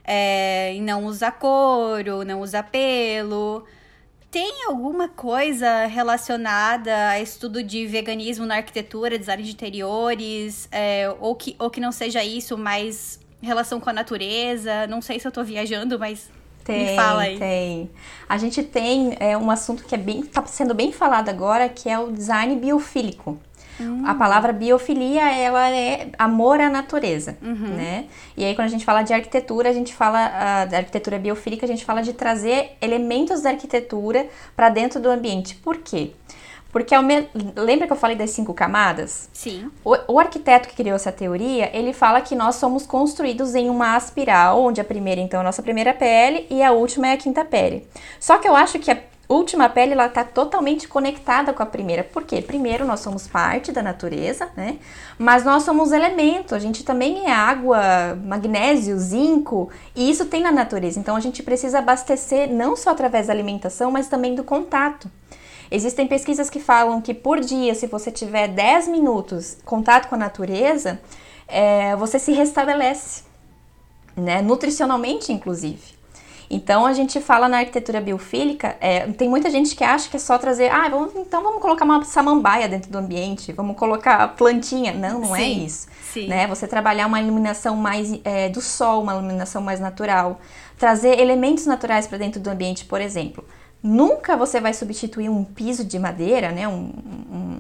É, 0.04 0.74
em 0.74 0.82
não 0.82 1.06
usar 1.06 1.34
couro, 1.34 2.24
não 2.24 2.42
usar 2.42 2.64
pelo. 2.64 3.66
Tem 4.36 4.66
alguma 4.68 5.08
coisa 5.08 5.86
relacionada 5.86 6.94
a 7.08 7.22
estudo 7.22 7.64
de 7.64 7.88
veganismo 7.88 8.46
na 8.46 8.58
arquitetura, 8.58 9.18
design 9.18 9.42
de 9.42 9.52
interiores, 9.52 10.68
é, 10.74 11.10
ou, 11.22 11.34
que, 11.36 11.56
ou 11.58 11.70
que 11.70 11.80
não 11.80 11.90
seja 11.90 12.22
isso, 12.22 12.58
mas 12.58 13.18
relação 13.42 13.80
com 13.80 13.90
a 13.90 13.94
natureza? 13.94 14.88
Não 14.88 15.02
sei 15.02 15.22
se 15.22 15.26
eu 15.26 15.32
tô 15.32 15.42
viajando, 15.42 15.98
mas 15.98 16.30
tem, 16.66 16.86
Me 16.86 16.96
fala 16.98 17.22
aí. 17.22 17.40
Tem. 17.40 17.90
A 18.28 18.38
gente 18.38 18.62
tem 18.62 19.16
é, 19.22 19.38
um 19.38 19.50
assunto 19.50 19.86
que 19.86 19.96
é 19.96 19.98
bem, 19.98 20.20
está 20.20 20.46
sendo 20.46 20.74
bem 20.74 20.92
falado 20.92 21.30
agora, 21.30 21.70
que 21.70 21.88
é 21.88 21.98
o 21.98 22.12
design 22.12 22.58
biofílico. 22.58 23.40
Hum. 23.80 24.04
A 24.06 24.14
palavra 24.14 24.54
biofilia, 24.54 25.30
ela 25.32 25.70
é 25.70 26.10
amor 26.18 26.60
à 26.60 26.70
natureza, 26.70 27.38
uhum. 27.42 27.76
né? 27.76 28.06
E 28.38 28.44
aí, 28.46 28.56
quando 28.56 28.68
a 28.68 28.72
gente 28.72 28.86
fala 28.86 29.04
de 29.04 29.14
arquitetura, 29.14 29.70
a 29.70 29.74
gente 29.74 29.94
fala 29.94 30.28
uh, 30.28 30.70
da 30.70 30.78
arquitetura 30.78 31.20
biofílica, 31.20 31.66
a 31.66 31.68
gente 31.68 31.84
fala 31.84 32.02
de 32.02 32.14
trazer 32.14 32.78
elementos 32.82 33.42
da 33.42 33.50
arquitetura 33.50 34.28
para 34.56 34.70
dentro 34.70 35.00
do 35.00 35.10
ambiente. 35.10 35.56
Por 35.56 35.78
quê? 35.78 36.12
Porque 36.76 36.98
me... 37.00 37.30
lembra 37.56 37.88
que 37.88 37.94
eu 37.94 37.96
falei 37.96 38.18
das 38.18 38.32
cinco 38.32 38.54
camadas? 38.54 39.30
Sim. 39.32 39.72
O, 39.82 39.96
o, 40.10 40.20
arquiteto 40.20 40.68
que 40.68 40.76
criou 40.76 40.98
essa 40.98 41.10
teoria, 41.10 41.70
ele 41.74 41.94
fala 41.94 42.20
que 42.20 42.36
nós 42.36 42.56
somos 42.56 42.86
construídos 42.86 43.56
em 43.56 43.70
uma 43.70 43.98
espiral, 43.98 44.62
onde 44.62 44.82
a 44.82 44.84
primeira, 44.84 45.22
então, 45.22 45.40
é 45.40 45.42
a 45.42 45.46
nossa 45.46 45.64
primeira 45.64 45.94
pele 45.94 46.46
e 46.50 46.62
a 46.62 46.74
última 46.74 47.08
é 47.08 47.14
a 47.14 47.18
quinta 47.18 47.46
pele. 47.46 47.88
Só 48.20 48.40
que 48.40 48.48
eu 48.50 48.54
acho 48.54 48.78
que 48.78 48.92
a 48.92 48.98
última 49.28 49.68
pele 49.70 49.94
ela 49.94 50.06
está 50.06 50.24
totalmente 50.24 50.88
conectada 50.88 51.54
com 51.54 51.64
a 51.64 51.66
primeira. 51.66 52.04
Por 52.04 52.24
quê? 52.24 52.42
Primeiro, 52.42 52.86
nós 52.86 53.00
somos 53.00 53.28
parte 53.28 53.72
da 53.72 53.82
natureza, 53.82 54.50
né? 54.56 54.78
Mas 55.18 55.44
nós 55.44 55.64
somos 55.64 55.92
elemento, 55.92 56.54
a 56.54 56.60
gente 56.60 56.84
também 56.84 57.26
é 57.26 57.32
água, 57.32 57.80
magnésio, 58.24 58.98
zinco, 58.98 59.70
e 59.96 60.10
isso 60.10 60.26
tem 60.26 60.42
na 60.42 60.52
natureza. 60.52 61.00
Então 61.00 61.16
a 61.16 61.20
gente 61.20 61.42
precisa 61.42 61.80
abastecer 61.80 62.50
não 62.52 62.76
só 62.76 62.92
através 62.92 63.28
da 63.28 63.34
alimentação, 63.34 63.92
mas 63.92 64.08
também 64.08 64.36
do 64.36 64.44
contato. 64.44 65.10
Existem 65.72 66.08
pesquisas 66.08 66.50
que 66.50 66.60
falam 66.60 67.02
que 67.02 67.14
por 67.14 67.40
dia, 67.40 67.74
se 67.74 67.88
você 67.88 68.12
tiver 68.12 68.48
10 68.48 68.88
minutos 68.88 69.58
contato 69.66 70.08
com 70.08 70.16
a 70.16 70.18
natureza, 70.18 71.00
é, 71.48 71.96
você 71.96 72.20
se 72.20 72.32
restabelece, 72.32 73.24
né? 74.16 74.42
Nutricionalmente, 74.42 75.34
inclusive. 75.34 75.95
Então 76.50 76.86
a 76.86 76.94
gente 76.94 77.20
fala 77.20 77.48
na 77.48 77.60
arquitetura 77.60 78.00
biofílica, 78.00 78.76
é, 78.80 79.08
tem 79.08 79.28
muita 79.28 79.50
gente 79.50 79.76
que 79.76 79.84
acha 79.84 80.10
que 80.10 80.18
é 80.18 80.20
só 80.20 80.38
trazer, 80.38 80.72
ah, 80.72 80.88
vamos, 80.88 81.16
então 81.16 81.42
vamos 81.42 81.62
colocar 81.62 81.86
uma 81.86 82.04
samambaia 82.04 82.68
dentro 82.68 82.92
do 82.92 82.98
ambiente, 82.98 83.52
vamos 83.52 83.76
colocar 83.76 84.28
plantinha. 84.36 84.94
Não, 84.94 85.22
não 85.22 85.36
é 85.36 85.40
sim, 85.40 85.44
é 85.44 85.66
isso. 85.66 85.88
Sim. 86.14 86.28
Né? 86.28 86.48
Você 86.48 86.68
trabalhar 86.68 87.08
uma 87.08 87.20
iluminação 87.20 87.76
mais 87.76 88.20
é, 88.24 88.50
do 88.50 88.62
sol, 88.62 89.02
uma 89.02 89.14
iluminação 89.14 89.62
mais 89.62 89.80
natural, 89.80 90.40
trazer 90.78 91.20
elementos 91.20 91.66
naturais 91.66 92.08
para 92.08 92.18
dentro 92.18 92.40
do 92.40 92.50
ambiente, 92.50 92.86
por 92.86 93.02
exemplo. 93.02 93.44
Nunca 93.82 94.36
você 94.36 94.60
vai 94.60 94.74
substituir 94.74 95.30
um 95.30 95.44
piso 95.44 95.84
de 95.84 96.00
madeira, 96.00 96.52
né, 96.52 96.68
um, 96.68 96.92
um, 97.32 97.60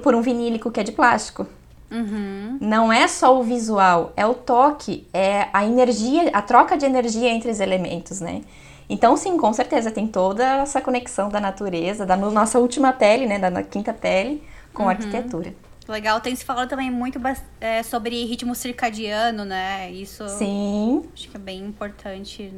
por 0.00 0.14
um 0.14 0.20
vinílico 0.20 0.70
que 0.70 0.80
é 0.80 0.82
de 0.82 0.92
plástico. 0.92 1.46
Uhum. 1.90 2.58
Não 2.60 2.92
é 2.92 3.06
só 3.06 3.38
o 3.38 3.42
visual, 3.42 4.12
é 4.16 4.26
o 4.26 4.34
toque, 4.34 5.06
é 5.12 5.48
a 5.52 5.64
energia, 5.64 6.30
a 6.32 6.42
troca 6.42 6.76
de 6.76 6.84
energia 6.84 7.30
entre 7.30 7.50
os 7.50 7.60
elementos, 7.60 8.20
né? 8.20 8.42
Então, 8.88 9.16
sim, 9.16 9.36
com 9.36 9.52
certeza, 9.52 9.90
tem 9.90 10.06
toda 10.06 10.44
essa 10.58 10.80
conexão 10.80 11.28
da 11.28 11.40
natureza, 11.40 12.04
da 12.04 12.16
nossa 12.16 12.58
última 12.58 12.92
pele, 12.92 13.26
né, 13.26 13.38
da 13.38 13.62
quinta 13.62 13.94
pele, 13.94 14.42
com 14.72 14.82
uhum. 14.82 14.88
a 14.88 14.92
arquitetura. 14.92 15.54
Legal, 15.86 16.20
tem 16.20 16.34
se 16.34 16.44
falado 16.44 16.68
também 16.68 16.90
muito 16.90 17.20
é, 17.60 17.82
sobre 17.82 18.24
ritmo 18.24 18.54
circadiano, 18.54 19.44
né? 19.44 19.90
Isso. 19.90 20.26
Sim. 20.30 21.02
Acho 21.12 21.28
que 21.28 21.36
é 21.36 21.40
bem 21.40 21.60
importante. 21.62 22.52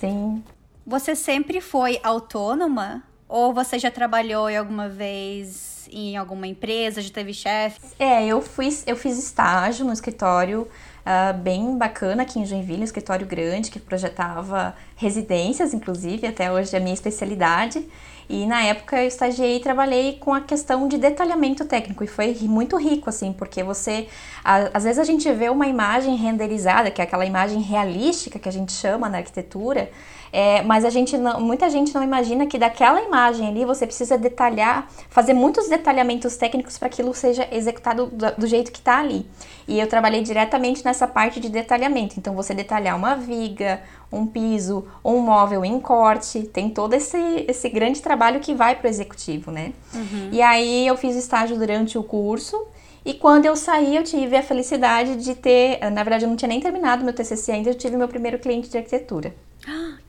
Sim. 0.00 0.42
Você 0.84 1.14
sempre 1.14 1.60
foi 1.60 2.00
autônoma? 2.02 3.04
Ou 3.28 3.54
você 3.54 3.78
já 3.78 3.90
trabalhou 3.90 4.50
em 4.50 4.56
alguma 4.56 4.88
vez 4.88 5.71
em 5.92 6.16
alguma 6.16 6.46
empresa? 6.46 7.00
Já 7.00 7.10
teve 7.10 7.34
chefe? 7.34 7.80
É, 7.98 8.26
eu, 8.26 8.40
fui, 8.40 8.68
eu 8.86 8.96
fiz 8.96 9.18
estágio 9.18 9.84
no 9.84 9.92
escritório 9.92 10.62
uh, 11.02 11.36
bem 11.38 11.76
bacana 11.76 12.22
aqui 12.22 12.38
em 12.38 12.46
Joinville, 12.46 12.80
um 12.80 12.84
escritório 12.84 13.26
grande 13.26 13.70
que 13.70 13.78
projetava 13.78 14.74
residências, 14.96 15.74
inclusive, 15.74 16.26
até 16.26 16.50
hoje 16.50 16.74
é 16.74 16.78
a 16.78 16.80
minha 16.80 16.94
especialidade. 16.94 17.86
E 18.28 18.46
na 18.46 18.62
época 18.62 18.96
eu 19.02 19.08
estagiei 19.08 19.56
e 19.56 19.60
trabalhei 19.60 20.14
com 20.14 20.32
a 20.32 20.40
questão 20.40 20.88
de 20.88 20.96
detalhamento 20.96 21.64
técnico 21.64 22.02
e 22.04 22.06
foi 22.06 22.34
muito 22.42 22.76
rico, 22.76 23.10
assim, 23.10 23.32
porque 23.32 23.62
você. 23.62 24.08
às 24.42 24.84
vezes 24.84 24.98
a 24.98 25.04
gente 25.04 25.30
vê 25.32 25.50
uma 25.50 25.66
imagem 25.66 26.16
renderizada, 26.16 26.90
que 26.90 27.00
é 27.00 27.04
aquela 27.04 27.26
imagem 27.26 27.60
realística 27.60 28.38
que 28.38 28.48
a 28.48 28.52
gente 28.52 28.72
chama 28.72 29.08
na 29.08 29.18
arquitetura, 29.18 29.90
é, 30.32 30.62
mas 30.62 30.82
a 30.86 30.90
gente 30.90 31.18
não, 31.18 31.38
muita 31.38 31.68
gente 31.68 31.94
não 31.94 32.02
imagina 32.02 32.46
que 32.46 32.58
daquela 32.58 33.02
imagem 33.02 33.46
ali 33.46 33.66
você 33.66 33.86
precisa 33.86 34.16
detalhar, 34.16 34.88
fazer 35.10 35.34
muitos 35.34 35.68
detalhamentos 35.68 36.38
técnicos 36.38 36.78
para 36.78 36.88
aquilo 36.88 37.12
seja 37.12 37.46
executado 37.52 38.06
do, 38.06 38.32
do 38.38 38.46
jeito 38.46 38.72
que 38.72 38.78
está 38.78 38.98
ali. 38.98 39.26
E 39.68 39.78
eu 39.78 39.86
trabalhei 39.86 40.22
diretamente 40.22 40.82
nessa 40.86 41.06
parte 41.06 41.38
de 41.38 41.50
detalhamento. 41.50 42.14
Então 42.18 42.34
você 42.34 42.54
detalhar 42.54 42.96
uma 42.96 43.14
viga, 43.14 43.82
um 44.10 44.26
piso, 44.26 44.86
um 45.04 45.18
móvel 45.18 45.66
em 45.66 45.78
corte, 45.78 46.44
tem 46.44 46.70
todo 46.70 46.94
esse, 46.94 47.44
esse 47.46 47.68
grande 47.68 48.00
trabalho 48.00 48.40
que 48.40 48.54
vai 48.54 48.74
para 48.74 48.86
o 48.86 48.90
executivo, 48.90 49.50
né? 49.50 49.74
Uhum. 49.94 50.30
E 50.32 50.40
aí 50.40 50.86
eu 50.86 50.96
fiz 50.96 51.14
estágio 51.14 51.58
durante 51.58 51.98
o 51.98 52.02
curso. 52.02 52.66
E 53.04 53.12
quando 53.12 53.46
eu 53.46 53.56
saí, 53.56 53.96
eu 53.96 54.04
tive 54.04 54.36
a 54.36 54.42
felicidade 54.42 55.16
de 55.16 55.34
ter. 55.34 55.78
Na 55.90 56.02
verdade, 56.04 56.24
eu 56.24 56.28
não 56.28 56.36
tinha 56.36 56.48
nem 56.48 56.60
terminado 56.60 57.04
meu 57.04 57.12
TCC 57.12 57.52
ainda, 57.52 57.68
eu 57.68 57.74
tive 57.74 57.96
meu 57.96 58.08
primeiro 58.08 58.38
cliente 58.38 58.70
de 58.70 58.78
arquitetura. 58.78 59.34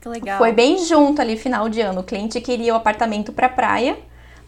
Que 0.04 0.08
legal. 0.10 0.36
Foi 0.36 0.52
bem 0.52 0.84
junto 0.84 1.22
ali, 1.22 1.34
final 1.34 1.66
de 1.70 1.80
ano. 1.80 2.02
O 2.02 2.04
cliente 2.04 2.38
queria 2.38 2.74
o 2.74 2.76
apartamento 2.76 3.32
para 3.32 3.48
praia, 3.48 3.96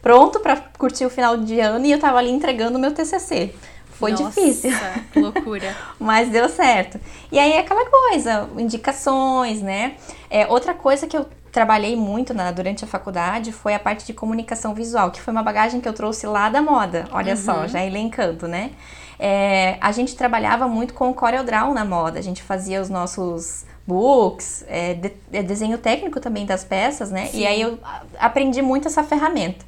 pronto 0.03 0.39
para 0.39 0.57
curtir 0.79 1.07
o 1.07 1.11
final 1.11 1.39
de 1.39 1.59
ano, 1.59 1.87
e 1.87 1.93
eu 1.93 1.99
tava 1.99 2.19
ali 2.19 2.31
entregando 2.31 2.77
o 2.77 2.81
meu 2.81 2.93
TCC. 2.93 3.55
Foi 3.93 4.11
Nossa, 4.11 4.25
difícil. 4.25 4.71
Loucura. 5.17 5.75
Mas 5.99 6.29
deu 6.29 6.47
certo. 6.51 7.01
E 7.33 7.39
aí 7.39 7.57
aquela 7.57 7.89
coisa, 7.89 8.51
indicações, 8.59 9.63
né? 9.63 9.95
É, 10.29 10.47
outra 10.47 10.75
coisa 10.75 11.07
que 11.07 11.17
eu 11.17 11.27
trabalhei 11.51 11.97
muito 11.97 12.35
na, 12.35 12.51
durante 12.51 12.85
a 12.85 12.87
faculdade 12.87 13.51
foi 13.51 13.73
a 13.73 13.79
parte 13.79 14.05
de 14.05 14.13
comunicação 14.13 14.75
visual, 14.75 15.11
que 15.11 15.23
foi 15.23 15.33
uma 15.33 15.43
bagagem 15.43 15.81
que 15.81 15.89
eu 15.89 15.95
trouxe 15.95 16.27
lá 16.27 16.51
da 16.51 16.61
moda. 16.61 17.09
Olha 17.11 17.33
uhum. 17.33 17.39
só, 17.39 17.67
já 17.67 17.83
elencando, 17.83 18.47
né? 18.47 18.73
É, 19.19 19.79
a 19.81 19.91
gente 19.91 20.15
trabalhava 20.15 20.69
muito 20.69 20.93
com 20.93 21.09
o 21.09 21.15
CorelDRAW 21.15 21.73
na 21.73 21.87
moda. 21.87 22.19
A 22.19 22.23
gente 22.23 22.43
fazia 22.43 22.83
os 22.83 22.91
nossos 22.91 23.65
books, 23.87 24.65
é, 24.69 24.95
de, 24.95 25.13
é 25.33 25.43
desenho 25.43 25.79
técnico 25.79 26.21
também 26.21 26.45
das 26.45 26.65
peças, 26.65 27.11
né? 27.11 27.27
Sim. 27.27 27.41
E 27.41 27.47
aí 27.47 27.61
eu 27.61 27.79
aprendi 28.19 28.61
muito 28.61 28.89
essa 28.89 29.05
ferramenta. 29.05 29.65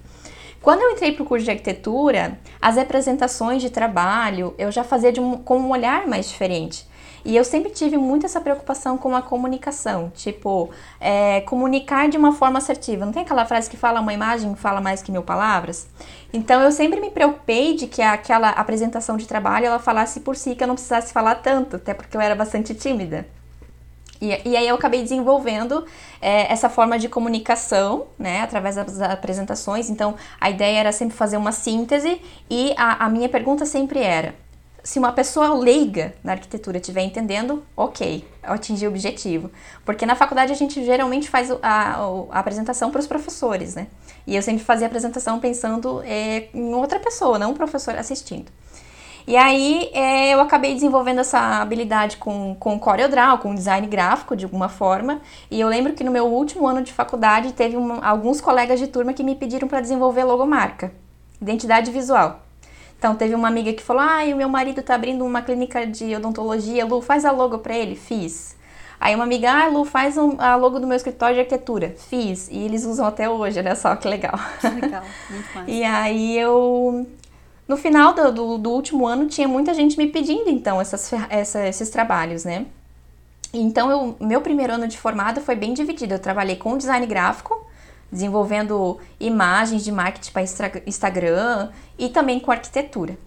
Quando 0.61 0.83
eu 0.83 0.91
entrei 0.91 1.13
para 1.13 1.23
o 1.23 1.27
curso 1.27 1.45
de 1.45 1.51
arquitetura, 1.51 2.39
as 2.61 2.77
representações 2.77 3.63
de 3.63 3.71
trabalho 3.71 4.55
eu 4.59 4.73
já 4.73 4.83
fazia 4.83 5.13
um, 5.23 5.39
com 5.39 5.59
um 5.59 5.71
olhar 5.71 6.07
mais 6.07 6.29
diferente. 6.29 6.87
E 7.25 7.37
eu 7.37 7.45
sempre 7.45 7.71
tive 7.71 7.97
muito 7.97 8.27
essa 8.27 8.41
preocupação 8.41 8.97
com 8.97 9.15
a 9.15 9.21
comunicação, 9.21 10.11
tipo, 10.15 10.71
é, 11.01 11.41
comunicar 11.43 12.09
de 12.09 12.17
uma 12.17 12.33
forma 12.33 12.59
assertiva. 12.59 13.05
Não 13.05 13.13
tem 13.13 13.23
aquela 13.23 13.45
frase 13.45 13.69
que 13.69 13.77
fala 13.77 14.01
uma 14.01 14.15
imagem 14.15 14.55
fala 14.55 14.81
mais 14.81 15.03
que 15.03 15.13
mil 15.13 15.23
palavras? 15.23 15.89
Então 16.33 16.61
eu 16.63 16.73
sempre 16.73 17.01
me 17.01 17.11
preocupei 17.11 17.75
de 17.75 17.87
que 17.87 18.03
aquela 18.03 18.51
apresentação 18.51 19.17
de 19.17 19.27
trabalho 19.27 19.67
ela 19.67 19.79
falasse 19.79 20.21
por 20.21 20.37
si, 20.37 20.55
que 20.55 20.63
eu 20.63 20.69
não 20.69 20.75
precisasse 20.75 21.13
falar 21.13 21.37
tanto, 21.37 21.77
até 21.77 21.93
porque 21.93 22.17
eu 22.17 22.21
era 22.21 22.35
bastante 22.35 22.75
tímida. 22.75 23.27
E, 24.21 24.49
e 24.49 24.57
aí 24.57 24.67
eu 24.67 24.75
acabei 24.75 25.03
desenvolvendo 25.03 25.85
é, 26.21 26.53
essa 26.53 26.69
forma 26.69 26.99
de 26.99 27.09
comunicação, 27.09 28.07
né, 28.19 28.41
através 28.43 28.77
das 28.77 29.01
apresentações. 29.01 29.91
Então, 29.91 30.15
a 30.41 30.51
ideia 30.51 30.79
era 30.79 30.93
sempre 30.93 31.17
fazer 31.17 31.37
uma 31.37 31.53
síntese 31.53 32.21
e 32.51 32.75
a, 32.77 33.07
a 33.07 33.09
minha 33.09 33.29
pergunta 33.29 33.65
sempre 33.65 34.01
era: 34.01 34.35
se 34.83 34.99
uma 34.99 35.13
pessoa 35.13 35.55
leiga 35.55 36.15
na 36.25 36.33
arquitetura 36.33 36.79
estiver 36.79 37.03
entendendo, 37.03 37.63
ok, 37.77 38.27
atingi 38.43 38.87
o 38.87 38.89
objetivo. 38.89 39.51
Porque 39.85 40.07
na 40.07 40.15
faculdade 40.15 40.51
a 40.53 40.57
gente 40.57 40.85
geralmente 40.85 41.29
faz 41.29 41.51
a, 41.63 41.97
a 42.31 42.39
apresentação 42.39 42.91
para 42.91 43.01
os 43.01 43.07
professores, 43.07 43.75
né? 43.75 43.87
E 44.27 44.35
eu 44.35 44.43
sempre 44.43 44.65
fazia 44.65 44.87
a 44.87 44.89
apresentação 44.89 45.39
pensando 45.41 46.03
é, 46.05 46.49
em 46.55 46.75
outra 46.75 46.99
pessoa, 46.99 47.39
não 47.39 47.51
um 47.51 47.55
professor 47.55 47.97
assistindo. 47.97 48.51
E 49.29 49.37
aí 49.37 49.91
é, 49.93 50.33
eu 50.33 50.41
acabei 50.41 50.73
desenvolvendo 50.73 51.19
essa 51.21 51.61
habilidade 51.61 52.17
com, 52.17 52.57
com 52.59 52.79
CorelDRAW, 52.79 53.37
com 53.37 53.55
design 53.55 53.87
gráfico 53.87 54.35
de 54.35 54.47
alguma 54.47 54.71
forma. 54.71 55.21
E 55.51 55.61
eu 55.61 55.69
lembro 55.69 55.93
que 55.93 56.03
no 56.03 56.11
meu 56.11 56.25
último 56.25 56.67
ano 56.67 56.83
de 56.83 56.95
faculdade 56.95 57.53
teve 57.53 57.77
uma, 57.77 58.03
alguns 58.03 58.41
colegas 58.41 58.81
de 58.81 58.87
turma 58.87 59.13
que 59.13 59.23
me 59.23 59.35
pediram 59.35 59.69
para 59.69 59.83
desenvolver 59.83 60.25
logomarca, 60.25 60.93
identidade 61.43 61.91
visual. 61.91 62.41
Então, 62.99 63.15
teve 63.15 63.35
uma 63.35 63.49
amiga 63.49 63.71
que 63.75 63.83
falou: 63.83 64.01
Ah, 64.03 64.25
o 64.33 64.35
meu 64.35 64.49
marido 64.49 64.83
tá 64.83 64.95
abrindo 64.95 65.27
uma 65.27 65.43
clínica 65.43 65.87
de 65.87 66.17
odontologia. 66.17 66.87
Lu, 66.87 67.03
faz 67.03 67.27
a 67.27 67.31
logo 67.31 67.59
pra 67.59 67.77
ele. 67.77 67.97
Fiz. 67.97 68.57
Aí 68.99 69.15
uma 69.15 69.25
amiga, 69.25 69.53
ah, 69.53 69.69
Lu, 69.69 69.85
faz 69.85 70.17
um, 70.17 70.37
a 70.39 70.57
logo 70.57 70.81
do 70.81 70.87
meu 70.87 70.97
escritório 70.97 71.35
de 71.35 71.41
arquitetura. 71.41 71.95
Fiz. 72.09 72.49
E 72.51 72.59
eles 72.59 72.87
usam 72.87 73.07
até 73.07 73.29
hoje, 73.29 73.59
olha 73.59 73.77
só 73.77 73.95
que 73.95 74.09
legal. 74.09 74.41
Que 74.59 74.69
legal, 74.69 75.05
muito 75.31 75.49
massa. 75.55 75.71
e 75.71 75.85
aí 75.85 76.39
eu. 76.39 77.07
No 77.69 77.77
final 77.77 78.15
do, 78.15 78.33
do, 78.33 78.59
do, 78.59 78.71
último 78.71 79.07
ano, 79.07 79.27
tinha 79.27 79.47
muita 79.47 79.75
gente 79.75 79.99
me 79.99 80.07
pedindo, 80.07 80.49
então, 80.49 80.81
essas, 80.81 81.13
essa, 81.29 81.69
esses 81.69 81.91
trabalhos, 81.91 82.43
né? 82.45 82.65
Então, 83.53 83.91
eu, 83.91 84.17
meu 84.19 84.41
primeiro 84.41 84.73
ano 84.73 84.89
de 84.89 84.99
formada 84.99 85.41
foi 85.41 85.55
bem 85.55 85.75
dividido. 85.75 86.15
Eu 86.15 86.19
trabalhei 86.19 86.57
com 86.57 86.79
design 86.79 87.07
gráfico, 87.07 87.67
desenvolvendo 88.11 88.99
imagens 89.21 89.85
de 89.85 89.93
marketing 89.93 90.33
para 90.33 90.43
Instagram 90.87 91.71
e 91.99 92.09
também 92.09 92.41
com 92.41 92.51
arquitetura. 92.51 93.19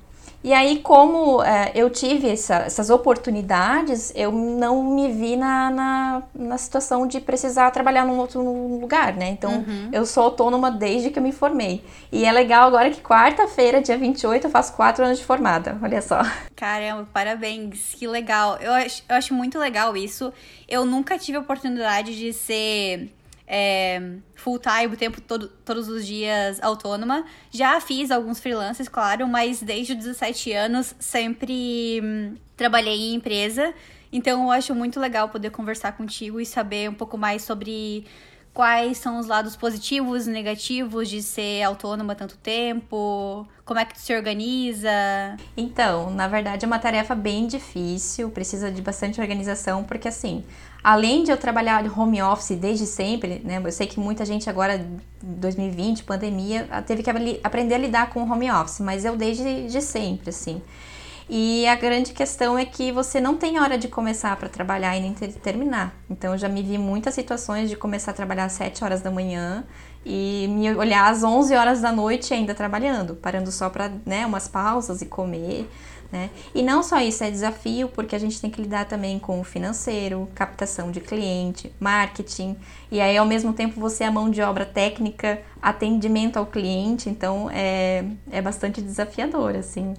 E 0.44 0.54
aí, 0.54 0.80
como 0.80 1.44
é, 1.44 1.72
eu 1.76 1.90
tive 1.90 2.30
essa, 2.30 2.56
essas 2.56 2.90
oportunidades, 2.90 4.12
eu 4.16 4.32
não 4.32 4.84
me 4.84 5.12
vi 5.12 5.36
na, 5.36 5.70
na, 5.70 6.24
na, 6.34 6.58
situação 6.58 7.06
de 7.06 7.20
precisar 7.20 7.70
trabalhar 7.70 8.06
num 8.06 8.18
outro 8.18 8.42
lugar, 8.42 9.14
né? 9.14 9.30
Então, 9.30 9.64
uhum. 9.68 9.90
eu 9.92 10.04
sou 10.04 10.24
autônoma 10.24 10.72
desde 10.72 11.12
que 11.12 11.20
eu 11.20 11.24
me 11.24 11.32
formei. 11.32 11.84
E 12.12 12.26
é 12.26 12.32
legal 12.32 12.68
agora 12.68 12.90
que 12.90 13.02
quarta-feira, 13.02 13.82
dia 13.82 13.98
28, 13.98 14.48
eu 14.48 14.50
faço 14.50 14.74
quatro 14.74 15.06
anos 15.06 15.20
de 15.20 15.26
formada. 15.26 15.78
Olha 15.82 16.02
só. 16.02 16.22
Caramba, 16.56 17.08
parabéns. 17.14 17.94
Que 17.94 18.08
legal. 18.08 18.58
Eu 18.60 18.74
acho, 18.74 19.04
eu 19.08 19.16
acho 19.16 19.34
muito 19.36 19.60
legal 19.60 19.96
isso. 19.96 20.34
Eu 20.68 20.86
nunca 20.86 21.20
tive 21.20 21.38
a 21.38 21.42
oportunidade 21.42 22.18
de 22.18 22.34
ser 22.34 23.12
é, 23.54 24.02
full 24.34 24.58
time, 24.58 24.94
o 24.94 24.98
tempo 24.98 25.20
todo, 25.20 25.50
todos 25.66 25.90
os 25.90 26.08
dias 26.08 26.58
autônoma. 26.64 27.26
Já 27.52 27.82
fiz 27.82 28.10
alguns 28.10 28.40
freelancers, 28.40 28.88
claro, 28.88 29.28
mas 29.28 29.62
desde 29.62 29.92
os 29.92 30.00
17 30.00 30.54
anos 30.54 30.96
sempre 30.98 32.00
hum, 32.02 32.36
trabalhei 32.56 33.12
em 33.12 33.16
empresa. 33.16 33.74
Então 34.10 34.44
eu 34.44 34.52
acho 34.52 34.74
muito 34.74 35.02
legal 35.02 35.28
poder 35.28 35.50
conversar 35.50 35.92
contigo 35.92 36.40
e 36.40 36.46
saber 36.46 36.90
um 36.90 36.94
pouco 36.94 37.18
mais 37.18 37.42
sobre 37.44 38.06
quais 38.54 38.98
são 38.98 39.20
os 39.20 39.28
lados 39.28 39.56
positivos 39.58 40.28
e 40.28 40.32
negativos 40.32 41.10
de 41.10 41.22
ser 41.22 41.64
autônoma 41.64 42.16
tanto 42.16 42.38
tempo, 42.38 43.46
como 43.66 43.80
é 43.80 43.86
que 43.86 43.96
tu 43.96 44.00
se 44.00 44.14
organiza? 44.16 44.90
Então, 45.56 46.10
na 46.10 46.28
verdade 46.28 46.64
é 46.66 46.68
uma 46.68 46.80
tarefa 46.80 47.16
bem 47.16 47.48
difícil, 47.48 48.30
precisa 48.30 48.72
de 48.72 48.82
bastante 48.82 49.20
organização, 49.20 49.84
porque 49.84 50.08
assim, 50.08 50.44
além 50.84 51.24
de 51.24 51.32
eu 51.32 51.38
trabalhar 51.38 51.84
home 51.98 52.22
office 52.22 52.58
desde 52.58 52.86
sempre, 52.86 53.42
né? 53.44 53.62
Eu 53.64 53.72
sei 53.72 53.88
que 53.88 54.00
muita 54.00 54.26
gente 54.26 54.50
agora, 54.50 54.86
2020, 55.22 56.04
pandemia, 56.04 56.68
teve 56.86 57.04
que 57.04 57.10
aprender 57.44 57.76
a 57.76 57.78
lidar 57.78 58.10
com 58.10 58.22
home 58.22 58.52
office, 58.52 58.80
mas 58.80 59.06
eu 59.06 59.16
desde 59.16 59.68
de 59.68 59.82
sempre, 59.82 60.30
assim. 60.30 60.62
E 61.30 61.66
a 61.66 61.76
grande 61.76 62.12
questão 62.12 62.58
é 62.58 62.66
que 62.66 62.92
você 62.92 63.22
não 63.22 63.38
tem 63.38 63.58
hora 63.58 63.78
de 63.78 63.88
começar 63.88 64.36
para 64.36 64.50
trabalhar 64.50 64.98
e 64.98 65.02
nem 65.02 65.14
terminar. 65.14 65.96
Então 66.10 66.34
eu 66.34 66.38
já 66.38 66.50
me 66.50 66.62
vi 66.62 66.78
muitas 66.78 67.14
situações 67.14 67.70
de 67.70 67.78
começar 67.78 68.12
a 68.12 68.14
trabalhar 68.14 68.46
às 68.46 68.52
7 68.54 68.84
horas 68.84 69.02
da 69.02 69.10
manhã 69.10 69.64
e 70.06 70.48
me 70.50 70.74
olhar 70.76 71.10
às 71.10 71.24
11 71.24 71.56
horas 71.56 71.80
da 71.80 71.90
noite 71.90 72.34
ainda 72.34 72.54
trabalhando, 72.54 73.16
parando 73.16 73.50
só 73.50 73.70
para, 73.70 73.90
né, 74.06 74.26
umas 74.26 74.50
pausas 74.50 75.02
e 75.02 75.06
comer. 75.06 75.70
Né? 76.12 76.30
E 76.54 76.62
não 76.62 76.84
só 76.84 77.00
isso 77.00 77.24
é 77.24 77.32
desafio, 77.32 77.88
porque 77.88 78.16
a 78.16 78.20
gente 78.20 78.42
tem 78.42 78.50
que 78.50 78.62
lidar 78.62 78.86
também 78.86 79.18
com 79.18 79.40
o 79.40 79.44
financeiro, 79.46 80.30
captação 80.36 80.92
de 80.92 81.00
cliente, 81.00 81.74
marketing, 81.80 82.58
e 82.92 83.00
aí 83.00 83.16
ao 83.16 83.26
mesmo 83.26 83.54
tempo 83.54 83.80
você 83.80 84.04
é 84.04 84.08
a 84.08 84.12
mão 84.12 84.30
de 84.30 84.42
obra 84.42 84.66
técnica, 84.66 85.42
atendimento 85.62 86.38
ao 86.38 86.46
cliente, 86.46 87.10
então 87.10 87.50
é, 87.50 88.04
é 88.30 88.42
bastante 88.42 88.82
desafiador, 88.82 89.56
assim. 89.56 89.94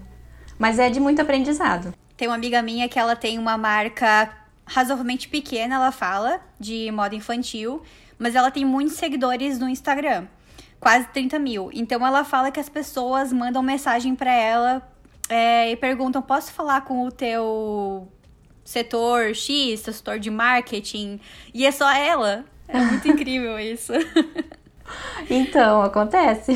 Mas 0.58 0.78
é 0.78 0.90
de 0.90 1.00
muito 1.00 1.22
aprendizado. 1.22 1.94
Tem 2.14 2.28
uma 2.28 2.34
amiga 2.34 2.60
minha 2.60 2.88
que 2.90 2.98
ela 2.98 3.16
tem 3.16 3.38
uma 3.38 3.56
marca 3.56 4.30
razoavelmente 4.66 5.28
pequena, 5.28 5.76
ela 5.76 5.92
fala, 5.92 6.40
de 6.60 6.90
moda 6.92 7.14
infantil, 7.14 7.82
mas 8.18 8.34
ela 8.34 8.50
tem 8.50 8.66
muitos 8.66 8.96
seguidores 8.96 9.58
no 9.58 9.66
Instagram. 9.66 10.26
Quase 10.78 11.06
30 11.08 11.38
mil. 11.38 11.70
Então 11.72 12.06
ela 12.06 12.22
fala 12.22 12.50
que 12.50 12.60
as 12.60 12.68
pessoas 12.68 13.32
mandam 13.32 13.62
mensagem 13.62 14.14
para 14.14 14.32
ela 14.32 14.91
é, 15.32 15.70
e 15.70 15.76
perguntam: 15.76 16.20
posso 16.20 16.52
falar 16.52 16.82
com 16.82 17.06
o 17.06 17.10
teu 17.10 18.06
setor 18.64 19.34
X, 19.34 19.82
teu 19.82 19.92
setor 19.92 20.18
de 20.18 20.30
marketing? 20.30 21.18
E 21.54 21.64
é 21.66 21.70
só 21.70 21.90
ela. 21.90 22.44
É 22.68 22.78
muito 22.78 23.08
incrível 23.08 23.58
isso. 23.58 23.92
Então, 25.30 25.80
acontece. 25.80 26.52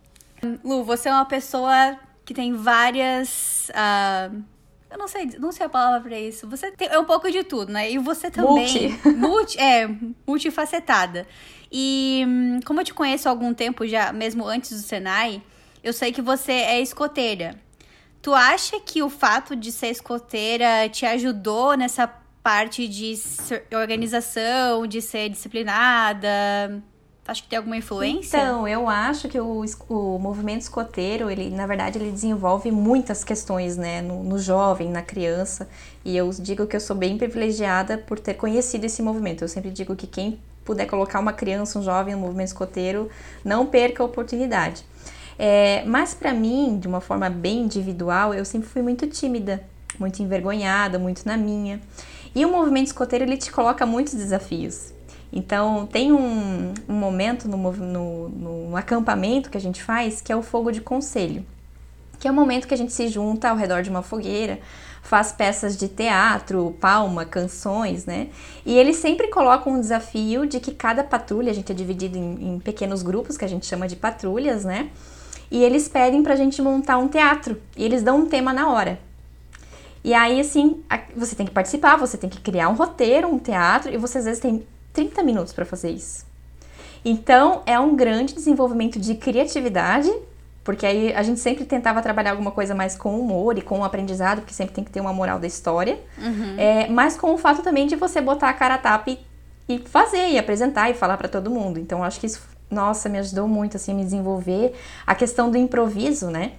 Lu, 0.64 0.82
você 0.82 1.10
é 1.10 1.12
uma 1.12 1.26
pessoa 1.26 1.98
que 2.24 2.32
tem 2.32 2.54
várias. 2.54 3.70
Uh, 3.70 4.42
eu 4.90 4.96
não 4.96 5.06
sei, 5.06 5.26
não 5.38 5.52
sei 5.52 5.66
a 5.66 5.68
palavra 5.68 6.00
pra 6.08 6.18
isso. 6.18 6.48
Você 6.48 6.70
tem, 6.70 6.88
é 6.88 6.98
um 6.98 7.04
pouco 7.04 7.30
de 7.30 7.44
tudo, 7.44 7.70
né? 7.70 7.90
E 7.90 7.98
você 7.98 8.30
também. 8.30 8.66
Multi. 8.66 9.08
multi 9.14 9.58
é, 9.58 9.90
multifacetada. 10.26 11.26
E 11.70 12.24
hum, 12.26 12.60
como 12.64 12.80
eu 12.80 12.84
te 12.84 12.94
conheço 12.94 13.28
há 13.28 13.30
algum 13.30 13.52
tempo 13.52 13.86
já, 13.86 14.10
mesmo 14.10 14.46
antes 14.46 14.70
do 14.70 14.78
Senai, 14.78 15.42
eu 15.82 15.92
sei 15.92 16.12
que 16.12 16.22
você 16.22 16.52
é 16.52 16.80
escoteira. 16.80 17.58
Tu 18.22 18.34
acha 18.34 18.78
que 18.80 19.02
o 19.02 19.08
fato 19.08 19.56
de 19.56 19.72
ser 19.72 19.88
escoteira 19.88 20.88
te 20.90 21.06
ajudou 21.06 21.74
nessa 21.74 22.06
parte 22.42 22.86
de 22.86 23.14
organização, 23.72 24.86
de 24.86 25.00
ser 25.00 25.30
disciplinada? 25.30 26.82
Acho 27.26 27.44
que 27.44 27.48
tem 27.48 27.56
alguma 27.56 27.76
influência? 27.76 28.36
Então, 28.36 28.66
eu 28.66 28.88
acho 28.88 29.28
que 29.28 29.38
o, 29.38 29.64
o 29.88 30.18
movimento 30.18 30.62
escoteiro, 30.62 31.30
ele, 31.30 31.48
na 31.48 31.66
verdade, 31.66 31.96
ele 31.96 32.10
desenvolve 32.10 32.70
muitas 32.72 33.22
questões, 33.22 33.76
né, 33.76 34.02
no, 34.02 34.24
no, 34.24 34.38
jovem, 34.38 34.90
na 34.90 35.00
criança. 35.00 35.68
E 36.04 36.16
eu 36.16 36.28
digo 36.30 36.66
que 36.66 36.74
eu 36.74 36.80
sou 36.80 36.96
bem 36.96 37.16
privilegiada 37.16 37.96
por 37.96 38.18
ter 38.18 38.34
conhecido 38.34 38.84
esse 38.84 39.00
movimento. 39.00 39.42
Eu 39.44 39.48
sempre 39.48 39.70
digo 39.70 39.94
que 39.94 40.06
quem 40.06 40.40
puder 40.64 40.86
colocar 40.86 41.20
uma 41.20 41.32
criança, 41.32 41.78
um 41.78 41.82
jovem 41.82 42.14
no 42.14 42.20
movimento 42.20 42.48
escoteiro, 42.48 43.08
não 43.44 43.64
perca 43.64 44.02
a 44.02 44.06
oportunidade. 44.06 44.84
É, 45.42 45.82
mas 45.86 46.12
para 46.12 46.34
mim, 46.34 46.78
de 46.78 46.86
uma 46.86 47.00
forma 47.00 47.30
bem 47.30 47.62
individual, 47.62 48.34
eu 48.34 48.44
sempre 48.44 48.68
fui 48.68 48.82
muito 48.82 49.06
tímida, 49.06 49.64
muito 49.98 50.22
envergonhada, 50.22 50.98
muito 50.98 51.22
na 51.24 51.34
minha. 51.34 51.80
E 52.34 52.44
o 52.44 52.50
movimento 52.50 52.88
escoteiro, 52.88 53.24
ele 53.24 53.38
te 53.38 53.50
coloca 53.50 53.86
muitos 53.86 54.12
desafios. 54.12 54.92
Então, 55.32 55.86
tem 55.86 56.12
um, 56.12 56.74
um 56.86 56.92
momento 56.92 57.48
no, 57.48 57.56
no, 57.72 58.28
no, 58.28 58.76
acampamento 58.76 59.48
que 59.48 59.56
a 59.56 59.60
gente 59.60 59.82
faz 59.82 60.20
que 60.20 60.30
é 60.30 60.36
o 60.36 60.42
fogo 60.42 60.70
de 60.70 60.82
conselho, 60.82 61.42
que 62.18 62.28
é 62.28 62.30
o 62.30 62.34
momento 62.34 62.68
que 62.68 62.74
a 62.74 62.76
gente 62.76 62.92
se 62.92 63.08
junta 63.08 63.48
ao 63.48 63.56
redor 63.56 63.80
de 63.80 63.88
uma 63.88 64.02
fogueira, 64.02 64.60
faz 65.02 65.32
peças 65.32 65.74
de 65.74 65.88
teatro, 65.88 66.76
palma, 66.78 67.24
canções, 67.24 68.04
né? 68.04 68.28
E 68.66 68.76
eles 68.76 68.96
sempre 68.96 69.28
colocam 69.28 69.72
um 69.72 69.80
desafio 69.80 70.44
de 70.44 70.60
que 70.60 70.74
cada 70.74 71.02
patrulha, 71.02 71.50
a 71.50 71.54
gente 71.54 71.72
é 71.72 71.74
dividido 71.74 72.18
em, 72.18 72.56
em 72.56 72.58
pequenos 72.58 73.02
grupos 73.02 73.38
que 73.38 73.44
a 73.46 73.48
gente 73.48 73.64
chama 73.64 73.88
de 73.88 73.96
patrulhas, 73.96 74.66
né? 74.66 74.90
E 75.50 75.62
eles 75.62 75.88
pedem 75.88 76.22
pra 76.22 76.36
gente 76.36 76.62
montar 76.62 76.98
um 76.98 77.08
teatro. 77.08 77.60
E 77.76 77.84
eles 77.84 78.02
dão 78.02 78.20
um 78.20 78.26
tema 78.26 78.52
na 78.52 78.70
hora. 78.70 78.98
E 80.02 80.14
aí, 80.14 80.40
assim, 80.40 80.82
você 81.14 81.34
tem 81.34 81.46
que 81.46 81.52
participar, 81.52 81.96
você 81.96 82.16
tem 82.16 82.30
que 82.30 82.40
criar 82.40 82.68
um 82.68 82.74
roteiro, 82.74 83.28
um 83.28 83.38
teatro, 83.38 83.92
e 83.92 83.96
você 83.96 84.18
às 84.18 84.24
vezes 84.24 84.40
tem 84.40 84.66
30 84.92 85.22
minutos 85.22 85.52
para 85.52 85.64
fazer 85.64 85.90
isso. 85.90 86.24
Então, 87.04 87.62
é 87.66 87.78
um 87.78 87.94
grande 87.94 88.34
desenvolvimento 88.34 88.98
de 88.98 89.14
criatividade, 89.14 90.10
porque 90.64 90.86
aí 90.86 91.12
a 91.12 91.22
gente 91.22 91.40
sempre 91.40 91.64
tentava 91.64 92.02
trabalhar 92.02 92.32
alguma 92.32 92.50
coisa 92.50 92.74
mais 92.74 92.96
com 92.96 93.18
humor 93.18 93.58
e 93.58 93.62
com 93.62 93.80
o 93.80 93.84
aprendizado, 93.84 94.40
porque 94.40 94.54
sempre 94.54 94.74
tem 94.74 94.84
que 94.84 94.90
ter 94.90 95.00
uma 95.00 95.12
moral 95.12 95.38
da 95.38 95.46
história, 95.46 95.98
uhum. 96.18 96.54
é, 96.58 96.88
mas 96.88 97.16
com 97.16 97.32
o 97.34 97.38
fato 97.38 97.62
também 97.62 97.86
de 97.86 97.96
você 97.96 98.20
botar 98.20 98.48
a 98.50 98.52
cara 98.52 98.74
a 98.74 98.78
tapa 98.78 99.10
e, 99.10 99.18
e 99.68 99.78
fazer, 99.78 100.28
e 100.30 100.38
apresentar 100.38 100.90
e 100.90 100.94
falar 100.94 101.16
para 101.16 101.28
todo 101.28 101.50
mundo. 101.50 101.78
Então, 101.78 102.04
acho 102.04 102.20
que 102.20 102.26
isso, 102.26 102.42
nossa, 102.70 103.08
me 103.08 103.18
ajudou 103.18 103.48
muito 103.48 103.76
assim, 103.76 103.92
a 103.92 103.94
me 103.94 104.04
desenvolver. 104.04 104.74
A 105.06 105.14
questão 105.14 105.50
do 105.50 105.58
improviso, 105.58 106.30
né? 106.30 106.52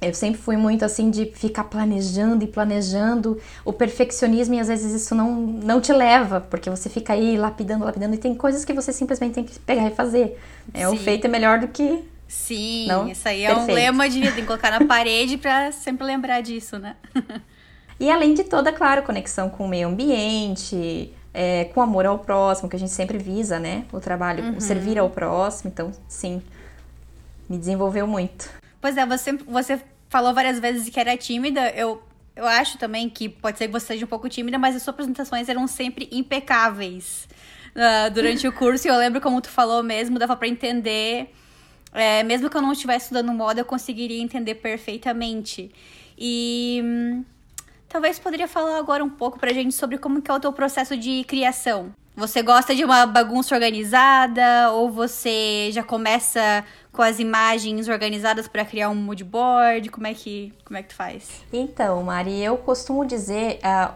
Eu 0.00 0.12
sempre 0.12 0.40
fui 0.40 0.56
muito 0.56 0.84
assim 0.84 1.10
de 1.10 1.26
ficar 1.26 1.64
planejando 1.64 2.44
e 2.44 2.46
planejando 2.46 3.40
o 3.64 3.72
perfeccionismo 3.72 4.54
e 4.54 4.60
às 4.60 4.68
vezes 4.68 4.92
isso 4.92 5.14
não, 5.14 5.34
não 5.34 5.80
te 5.80 5.92
leva, 5.92 6.40
porque 6.42 6.68
você 6.68 6.90
fica 6.90 7.14
aí 7.14 7.38
lapidando, 7.38 7.84
lapidando 7.84 8.14
e 8.14 8.18
tem 8.18 8.34
coisas 8.34 8.64
que 8.64 8.72
você 8.74 8.92
simplesmente 8.92 9.34
tem 9.34 9.44
que 9.44 9.58
pegar 9.60 9.86
e 9.86 9.94
fazer. 9.94 10.38
É, 10.74 10.86
o 10.88 10.96
feito 10.96 11.26
é 11.26 11.28
melhor 11.28 11.58
do 11.58 11.68
que. 11.68 12.04
Sim, 12.28 12.86
não? 12.88 13.08
isso 13.08 13.26
aí 13.28 13.44
é 13.44 13.48
Perfeito. 13.48 13.70
um 13.70 13.74
lema 13.74 14.08
de 14.08 14.20
vida, 14.20 14.32
tem 14.32 14.40
que 14.42 14.46
colocar 14.46 14.70
na 14.70 14.84
parede 14.86 15.38
para 15.38 15.72
sempre 15.72 16.04
lembrar 16.04 16.42
disso, 16.42 16.78
né? 16.78 16.96
e 17.98 18.10
além 18.10 18.34
de 18.34 18.44
toda, 18.44 18.72
claro, 18.72 19.02
conexão 19.02 19.48
com 19.48 19.64
o 19.64 19.68
meio 19.68 19.88
ambiente, 19.88 21.14
é, 21.34 21.64
com 21.64 21.82
amor 21.82 22.06
ao 22.06 22.18
próximo, 22.20 22.68
que 22.68 22.76
a 22.76 22.78
gente 22.78 22.92
sempre 22.92 23.18
visa, 23.18 23.58
né? 23.58 23.84
O 23.92 23.98
trabalho, 23.98 24.44
uhum. 24.44 24.56
o 24.56 24.60
servir 24.60 24.98
ao 24.98 25.10
próximo, 25.10 25.70
então, 25.70 25.90
sim, 26.08 26.40
me 27.50 27.58
desenvolveu 27.58 28.06
muito. 28.06 28.48
Pois 28.80 28.96
é, 28.96 29.04
você, 29.04 29.32
você 29.32 29.80
falou 30.08 30.32
várias 30.32 30.60
vezes 30.60 30.88
que 30.88 31.00
era 31.00 31.16
tímida. 31.16 31.68
Eu, 31.70 32.00
eu 32.36 32.46
acho 32.46 32.78
também 32.78 33.10
que 33.10 33.28
pode 33.28 33.58
ser 33.58 33.66
que 33.66 33.72
você 33.72 33.86
seja 33.86 34.04
um 34.04 34.08
pouco 34.08 34.28
tímida, 34.28 34.58
mas 34.58 34.76
as 34.76 34.82
suas 34.82 34.94
apresentações 34.94 35.48
eram 35.48 35.66
sempre 35.66 36.08
impecáveis 36.12 37.28
uh, 37.74 38.10
durante 38.14 38.46
o 38.46 38.52
curso. 38.52 38.86
E 38.86 38.90
eu 38.90 38.96
lembro 38.96 39.20
como 39.20 39.40
tu 39.40 39.48
falou 39.48 39.82
mesmo, 39.82 40.18
dava 40.18 40.36
para 40.36 40.46
entender 40.48 41.28
É, 41.96 42.24
mesmo 42.24 42.50
que 42.50 42.56
eu 42.56 42.62
não 42.62 42.72
estivesse 42.72 43.04
estudando 43.04 43.32
moda, 43.32 43.60
eu 43.60 43.64
conseguiria 43.64 44.20
entender 44.20 44.56
perfeitamente. 44.56 45.70
E 46.18 46.80
hum, 46.84 47.24
talvez 47.94 48.18
poderia 48.18 48.48
falar 48.48 48.76
agora 48.76 49.04
um 49.04 49.08
pouco 49.08 49.38
pra 49.38 49.52
gente 49.52 49.72
sobre 49.72 49.98
como 49.98 50.20
que 50.20 50.28
é 50.28 50.34
o 50.34 50.40
teu 50.40 50.52
processo 50.52 50.96
de 50.96 51.22
criação. 51.22 51.92
Você 52.16 52.42
gosta 52.42 52.74
de 52.74 52.84
uma 52.84 53.06
bagunça 53.06 53.54
organizada 53.54 54.72
ou 54.72 54.90
você 54.90 55.70
já 55.70 55.84
começa 55.84 56.64
com 56.90 57.02
as 57.02 57.20
imagens 57.20 57.86
organizadas 57.86 58.48
para 58.48 58.64
criar 58.64 58.90
um 58.90 58.96
mood 58.96 59.22
board? 59.22 59.90
Como 59.90 60.08
é 60.08 60.12
que 60.12 60.52
como 60.64 60.76
é 60.76 60.82
que 60.82 60.88
tu 60.88 60.96
faz? 60.96 61.44
Então, 61.52 62.02
Mari, 62.02 62.42
eu 62.42 62.56
costumo 62.56 63.04
dizer, 63.04 63.60
uh, 63.62 63.94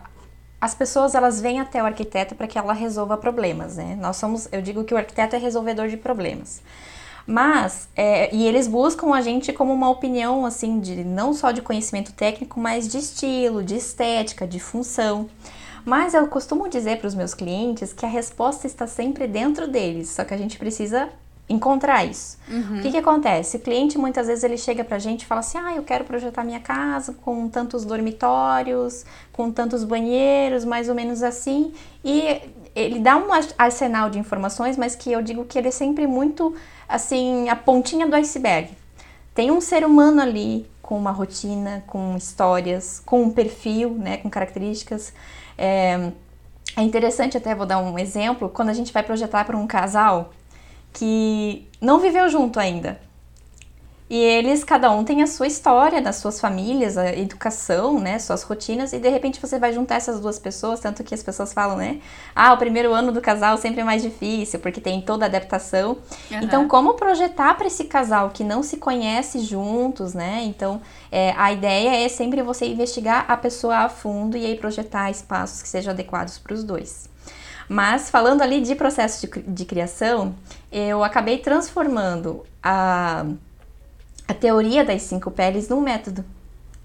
as 0.61 0.77
pessoas 0.77 1.17
elas 1.17 1.41
vêm 1.41 1.59
até 1.59 1.83
o 1.83 1.87
arquiteto 1.87 2.37
para 2.37 2.47
que 2.47 2.57
ela 2.57 2.73
resolva 2.73 3.17
problemas, 3.17 3.79
né? 3.79 3.99
Nós 4.01 4.17
somos, 4.17 4.49
eu 4.53 4.63
digo 4.63 4.85
que 4.85 4.95
o 4.95 4.97
arquiteto 4.97 5.35
é 5.35 5.41
resolvedor 5.41 5.89
de 5.89 5.97
problemas. 5.97 6.63
Mas, 7.31 7.91
é, 7.95 8.35
e 8.35 8.47
eles 8.47 8.67
buscam 8.67 9.15
a 9.15 9.21
gente 9.21 9.53
como 9.53 9.71
uma 9.71 9.91
opinião, 9.91 10.47
assim, 10.47 10.81
de 10.81 11.05
não 11.05 11.35
só 11.35 11.51
de 11.53 11.61
conhecimento 11.61 12.11
técnico, 12.11 12.59
mas 12.59 12.89
de 12.89 12.97
estilo, 12.97 13.63
de 13.63 13.77
estética, 13.77 14.47
de 14.47 14.59
função. 14.59 15.29
Mas 15.85 16.15
eu 16.15 16.27
costumo 16.27 16.67
dizer 16.71 16.99
para 16.99 17.07
os 17.07 17.15
meus 17.15 17.35
clientes 17.35 17.93
que 17.93 18.07
a 18.07 18.09
resposta 18.09 18.67
está 18.67 18.87
sempre 18.87 19.27
dentro 19.27 19.69
deles, 19.69 20.09
só 20.09 20.25
que 20.25 20.33
a 20.33 20.39
gente 20.39 20.59
precisa 20.59 21.11
encontrar 21.47 22.03
isso. 22.03 22.39
Uhum. 22.49 22.79
O 22.79 22.83
que, 22.83 22.93
que 22.93 22.97
acontece? 22.97 23.59
O 23.59 23.61
cliente 23.61 23.99
muitas 23.99 24.27
vezes 24.27 24.43
ele 24.43 24.57
chega 24.57 24.83
pra 24.83 24.99
gente 24.99 25.23
e 25.23 25.27
fala 25.27 25.41
assim: 25.41 25.59
ah, 25.59 25.75
eu 25.75 25.83
quero 25.83 26.05
projetar 26.05 26.45
minha 26.45 26.61
casa 26.61 27.13
com 27.13 27.47
tantos 27.47 27.85
dormitórios, 27.85 29.05
com 29.35 29.51
tantos 29.51 29.85
banheiros, 29.85 30.65
mais 30.65 30.89
ou 30.89 30.95
menos 30.95 31.23
assim. 31.23 31.75
E 32.03 32.41
ele 32.75 33.01
dá 33.01 33.17
um 33.17 33.29
arsenal 33.59 34.09
de 34.09 34.19
informações, 34.19 34.77
mas 34.77 34.95
que 34.95 35.13
eu 35.13 35.21
digo 35.21 35.45
que 35.45 35.59
ele 35.59 35.69
é 35.69 35.73
sempre 35.73 36.07
muito 36.07 36.55
assim, 36.89 37.49
a 37.49 37.57
pontinha 37.57 38.07
do 38.07 38.17
iceberg. 38.17 38.71
Tem 39.35 39.51
um 39.51 39.61
ser 39.61 39.85
humano 39.85 40.21
ali 40.21 40.67
com 40.81 40.99
uma 40.99 41.11
rotina, 41.11 41.85
com 41.87 42.17
histórias, 42.17 43.01
com 43.05 43.23
um 43.25 43.31
perfil, 43.31 43.91
né, 43.91 44.17
com 44.17 44.31
características. 44.31 45.13
É, 45.57 46.11
é 46.77 46.83
interessante 46.83 47.37
até 47.37 47.55
vou 47.55 47.67
dar 47.67 47.79
um 47.79 47.99
exemplo 47.99 48.49
quando 48.49 48.71
a 48.71 48.73
gente 48.73 48.93
vai 48.93 49.03
projetar 49.03 49.45
para 49.45 49.57
um 49.57 49.67
casal 49.67 50.33
que 50.93 51.69
não 51.81 52.01
viveu 52.01 52.29
junto 52.29 52.59
ainda. 52.59 53.01
E 54.11 54.17
eles, 54.17 54.65
cada 54.65 54.91
um 54.91 55.05
tem 55.05 55.23
a 55.23 55.27
sua 55.27 55.47
história, 55.47 56.01
das 56.01 56.17
suas 56.17 56.41
famílias, 56.41 56.97
a 56.97 57.15
educação, 57.15 58.01
né, 58.01 58.19
suas 58.19 58.43
rotinas, 58.43 58.95
e 58.95 58.99
de 58.99 59.09
repente 59.09 59.39
você 59.39 59.59
vai 59.59 59.71
juntar 59.71 59.97
essas 59.97 60.19
duas 60.19 60.39
pessoas, 60.39 60.81
tanto 60.81 61.05
que 61.05 61.15
as 61.15 61.23
pessoas 61.23 61.53
falam, 61.53 61.77
né, 61.77 62.01
ah, 62.35 62.55
o 62.55 62.57
primeiro 62.57 62.95
ano 62.95 63.13
do 63.13 63.21
casal 63.21 63.59
sempre 63.59 63.83
é 63.83 63.85
mais 63.85 64.03
difícil, 64.03 64.61
porque 64.61 64.81
tem 64.81 65.03
toda 65.03 65.27
a 65.27 65.29
adaptação. 65.29 65.99
Uhum. 66.31 66.39
Então, 66.41 66.67
como 66.67 66.95
projetar 66.95 67.55
para 67.55 67.67
esse 67.67 67.85
casal 67.85 68.31
que 68.31 68.43
não 68.43 68.63
se 68.63 68.79
conhece 68.79 69.41
juntos, 69.41 70.15
né? 70.15 70.43
Então, 70.45 70.81
é, 71.13 71.35
a 71.37 71.53
ideia 71.53 72.05
é 72.05 72.09
sempre 72.09 72.43
você 72.43 72.67
investigar 72.67 73.27
a 73.29 73.37
pessoa 73.37 73.77
a 73.77 73.89
fundo 73.91 74.37
e 74.39 74.47
aí 74.47 74.57
projetar 74.57 75.11
espaços 75.11 75.61
que 75.61 75.69
sejam 75.69 75.93
adequados 75.93 76.39
para 76.39 76.55
os 76.55 76.65
dois. 76.65 77.09
Mas 77.69 78.09
falando 78.09 78.41
ali 78.41 78.63
de 78.63 78.75
processo 78.75 79.27
de, 79.27 79.43
de 79.43 79.65
criação, 79.67 80.35
eu 80.73 81.05
acabei 81.05 81.37
transformando 81.37 82.45
a 82.63 83.27
a 84.29 84.35
teoria 84.35 84.85
das 84.85 85.03
cinco 85.03 85.31
peles 85.31 85.69
num 85.69 85.81
método. 85.81 86.23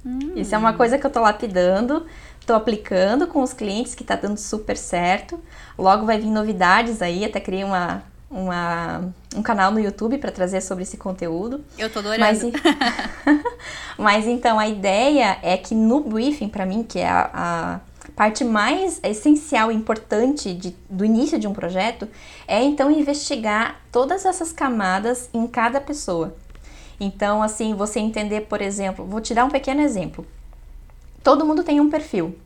Hum. 0.06 0.34
Isso 0.36 0.56
é 0.56 0.58
uma 0.58 0.74
coisa 0.74 0.98
que 0.98 1.06
eu 1.06 1.12
tô 1.12 1.20
lapidando, 1.20 2.06
tô 2.46 2.54
aplicando 2.54 3.28
com 3.28 3.42
os 3.42 3.54
clientes 3.54 3.94
que 3.94 4.04
tá 4.04 4.16
dando 4.16 4.38
super 4.38 4.78
certo. 4.78 5.40
Logo 5.78 6.06
vai 6.06 6.18
vir 6.18 6.28
novidades 6.28 7.02
aí, 7.02 7.26
até 7.26 7.40
criei 7.42 7.64
uma, 7.66 8.04
uma, 8.30 9.14
um 9.36 9.42
canal 9.42 9.72
no 9.72 9.80
YouTube 9.80 10.18
para 10.18 10.32
trazer 10.32 10.62
sobre 10.62 10.84
esse 10.84 10.98
conteúdo. 10.98 11.64
Eu 11.78 11.90
tô 11.90 12.00
adorando. 12.00 12.22
Mas, 12.22 12.42
mas 13.98 14.26
então 14.26 14.58
a 14.58 14.68
ideia 14.68 15.38
é 15.42 15.58
que 15.58 15.76
no 15.76 16.00
briefing, 16.00 16.48
para 16.48 16.66
mim, 16.66 16.84
que 16.84 17.00
é 17.00 17.10
a, 17.10 17.30
a, 17.34 17.80
parte 18.16 18.44
mais 18.44 19.00
essencial 19.04 19.72
e 19.72 19.76
importante 19.76 20.54
de, 20.54 20.76
do 20.90 21.04
início 21.04 21.40
de 21.40 21.48
um 21.48 21.54
projeto, 21.54 22.08
é 22.48 22.62
então 22.62 22.92
investigar 22.92 23.82
todas 23.92 24.26
essas 24.26 24.52
camadas 24.52 25.30
em 25.34 25.48
cada 25.48 25.82
pessoa. 25.82 26.36
Então, 27.00 27.42
assim, 27.42 27.74
você 27.74 28.00
entender, 28.00 28.42
por 28.42 28.62
exemplo, 28.62 29.06
vou 29.06 29.22
te 29.22 29.34
dar 29.34 29.46
um 29.46 29.50
pequeno 29.50 29.82
exemplo. 29.82 30.26
Todo 31.24 31.46
mundo 31.46 31.64
tem 31.64 31.80
um 31.80 31.90
perfil. 31.90 32.38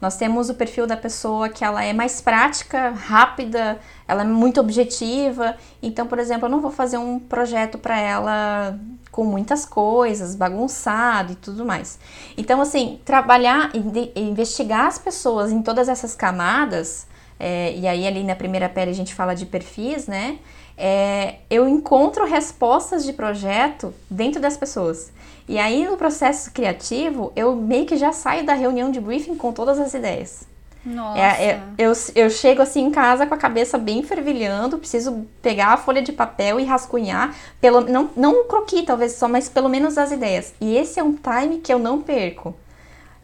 Nós 0.00 0.16
temos 0.16 0.50
o 0.50 0.54
perfil 0.54 0.86
da 0.86 0.96
pessoa 0.96 1.48
que 1.48 1.64
ela 1.64 1.82
é 1.82 1.92
mais 1.92 2.20
prática, 2.20 2.90
rápida, 2.90 3.78
ela 4.06 4.22
é 4.22 4.26
muito 4.26 4.60
objetiva. 4.60 5.56
Então, 5.82 6.06
por 6.06 6.18
exemplo, 6.18 6.46
eu 6.46 6.50
não 6.50 6.60
vou 6.60 6.70
fazer 6.70 6.98
um 6.98 7.18
projeto 7.18 7.78
para 7.78 7.98
ela 7.98 8.78
com 9.10 9.24
muitas 9.24 9.64
coisas, 9.64 10.36
bagunçado 10.36 11.32
e 11.32 11.36
tudo 11.36 11.64
mais. 11.64 11.98
Então, 12.36 12.60
assim, 12.60 13.00
trabalhar 13.06 13.70
e 13.74 14.20
investigar 14.20 14.86
as 14.86 14.98
pessoas 14.98 15.50
em 15.50 15.62
todas 15.62 15.88
essas 15.88 16.14
camadas, 16.14 17.06
é, 17.40 17.74
e 17.74 17.88
aí 17.88 18.06
ali 18.06 18.22
na 18.22 18.34
primeira 18.34 18.68
pele 18.68 18.90
a 18.90 18.94
gente 18.94 19.14
fala 19.14 19.34
de 19.34 19.46
perfis, 19.46 20.06
né? 20.06 20.38
É, 20.76 21.36
eu 21.48 21.68
encontro 21.68 22.24
respostas 22.26 23.04
de 23.04 23.12
projeto 23.12 23.94
dentro 24.10 24.40
das 24.40 24.56
pessoas. 24.56 25.12
E 25.48 25.58
aí 25.58 25.88
no 25.88 25.96
processo 25.96 26.50
criativo, 26.52 27.32
eu 27.36 27.54
meio 27.54 27.86
que 27.86 27.96
já 27.96 28.12
saio 28.12 28.44
da 28.44 28.52
reunião 28.52 28.90
de 28.90 29.00
briefing 29.00 29.36
com 29.36 29.52
todas 29.52 29.78
as 29.78 29.94
ideias. 29.94 30.46
Nossa. 30.84 31.18
É, 31.18 31.46
é, 31.46 31.62
eu, 31.78 31.92
eu 32.14 32.30
chego 32.30 32.62
assim 32.62 32.84
em 32.84 32.90
casa 32.92 33.26
com 33.26 33.34
a 33.34 33.38
cabeça 33.38 33.76
bem 33.76 34.04
fervilhando, 34.04 34.78
preciso 34.78 35.26
pegar 35.42 35.72
a 35.72 35.76
folha 35.76 36.00
de 36.00 36.12
papel 36.12 36.60
e 36.60 36.64
rascunhar, 36.64 37.34
pelo, 37.60 37.80
não, 37.80 38.10
não 38.16 38.42
um 38.42 38.44
croqui 38.44 38.82
talvez 38.84 39.12
só, 39.12 39.26
mas 39.26 39.48
pelo 39.48 39.68
menos 39.68 39.98
as 39.98 40.12
ideias. 40.12 40.54
E 40.60 40.76
esse 40.76 41.00
é 41.00 41.02
um 41.02 41.14
time 41.14 41.58
que 41.58 41.72
eu 41.72 41.78
não 41.78 42.00
perco. 42.00 42.54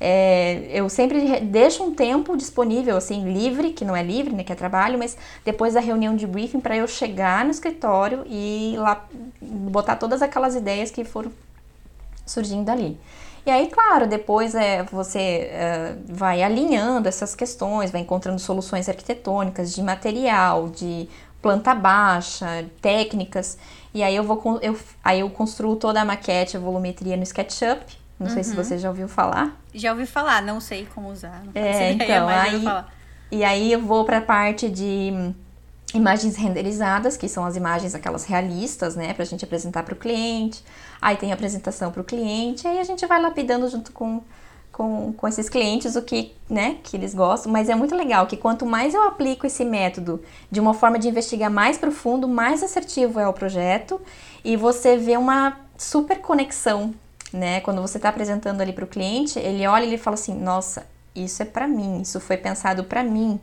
É, 0.04 0.68
eu 0.72 0.88
sempre 0.88 1.38
deixo 1.42 1.84
um 1.84 1.94
tempo 1.94 2.36
disponível, 2.36 2.96
assim, 2.96 3.32
livre, 3.32 3.70
que 3.70 3.84
não 3.84 3.94
é 3.94 4.02
livre, 4.02 4.34
né, 4.34 4.42
que 4.42 4.52
é 4.52 4.56
trabalho, 4.56 4.98
mas 4.98 5.16
depois 5.44 5.74
da 5.74 5.80
reunião 5.80 6.16
de 6.16 6.26
briefing 6.26 6.58
para 6.58 6.76
eu 6.76 6.88
chegar 6.88 7.44
no 7.44 7.52
escritório 7.52 8.24
e 8.26 8.74
lá 8.78 9.06
botar 9.40 9.94
todas 9.94 10.20
aquelas 10.20 10.56
ideias 10.56 10.90
que 10.90 11.04
foram 11.04 11.30
surgindo 12.26 12.68
ali. 12.68 12.98
E 13.46 13.50
aí, 13.50 13.68
claro, 13.68 14.08
depois 14.08 14.56
é, 14.56 14.82
você 14.82 15.18
é, 15.52 15.94
vai 16.04 16.42
alinhando 16.42 17.08
essas 17.08 17.36
questões, 17.36 17.92
vai 17.92 18.00
encontrando 18.00 18.40
soluções 18.40 18.88
arquitetônicas, 18.88 19.72
de 19.72 19.82
material, 19.84 20.68
de 20.68 21.08
planta 21.40 21.76
baixa, 21.76 22.64
técnicas. 22.80 23.56
E 23.94 24.02
aí 24.02 24.16
eu 24.16 24.24
vou 24.24 24.58
eu, 24.62 24.76
aí 25.04 25.20
eu 25.20 25.30
construo 25.30 25.76
toda 25.76 26.00
a 26.00 26.04
maquete, 26.04 26.56
a 26.56 26.60
volumetria 26.60 27.16
no 27.16 27.22
SketchUp 27.22 28.01
não 28.22 28.28
uhum. 28.28 28.34
sei 28.34 28.44
se 28.44 28.50
uhum. 28.50 28.56
você 28.56 28.78
já 28.78 28.88
ouviu 28.88 29.08
falar. 29.08 29.60
Já 29.74 29.90
ouvi 29.90 30.06
falar, 30.06 30.40
não 30.42 30.60
sei 30.60 30.86
como 30.94 31.10
usar. 31.10 31.42
é, 31.54 31.92
então, 31.92 32.28
aí, 32.28 32.64
e 33.30 33.44
aí 33.44 33.72
eu 33.72 33.82
vou 33.82 34.04
para 34.04 34.18
a 34.18 34.22
parte 34.22 34.68
de 34.68 35.34
imagens 35.92 36.36
renderizadas, 36.36 37.16
que 37.16 37.28
são 37.28 37.44
as 37.44 37.56
imagens 37.56 37.94
aquelas 37.94 38.24
realistas, 38.24 38.94
né, 38.94 39.12
pra 39.12 39.24
gente 39.24 39.44
apresentar 39.44 39.82
para 39.82 39.92
o 39.92 39.96
cliente. 39.96 40.62
Aí 41.00 41.16
tem 41.16 41.32
a 41.32 41.34
apresentação 41.34 41.90
para 41.90 42.00
o 42.00 42.04
cliente, 42.04 42.66
aí 42.66 42.78
a 42.78 42.84
gente 42.84 43.04
vai 43.06 43.20
lapidando 43.20 43.68
junto 43.68 43.90
com, 43.90 44.22
com, 44.70 45.12
com 45.12 45.28
esses 45.28 45.48
clientes 45.48 45.96
o 45.96 46.02
que, 46.02 46.32
né, 46.48 46.76
que 46.84 46.96
eles 46.96 47.12
gostam. 47.12 47.50
Mas 47.50 47.68
é 47.68 47.74
muito 47.74 47.96
legal 47.96 48.26
que 48.28 48.36
quanto 48.36 48.64
mais 48.64 48.94
eu 48.94 49.02
aplico 49.02 49.46
esse 49.46 49.64
método 49.64 50.22
de 50.48 50.60
uma 50.60 50.74
forma 50.74 50.98
de 50.98 51.08
investigar 51.08 51.50
mais 51.50 51.76
profundo, 51.76 52.28
mais 52.28 52.62
assertivo 52.62 53.18
é 53.18 53.26
o 53.26 53.32
projeto 53.32 54.00
e 54.44 54.56
você 54.56 54.96
vê 54.96 55.16
uma 55.16 55.58
super 55.76 56.20
conexão 56.20 56.94
né? 57.32 57.60
Quando 57.60 57.80
você 57.80 57.98
está 57.98 58.08
apresentando 58.08 58.60
ali 58.60 58.72
para 58.72 58.84
o 58.84 58.88
cliente, 58.88 59.38
ele 59.38 59.66
olha 59.66 59.84
e 59.84 59.88
ele 59.88 59.98
fala 59.98 60.14
assim: 60.14 60.34
Nossa, 60.34 60.86
isso 61.14 61.42
é 61.42 61.46
para 61.46 61.66
mim, 61.66 62.02
isso 62.02 62.20
foi 62.20 62.36
pensado 62.36 62.84
para 62.84 63.02
mim. 63.02 63.40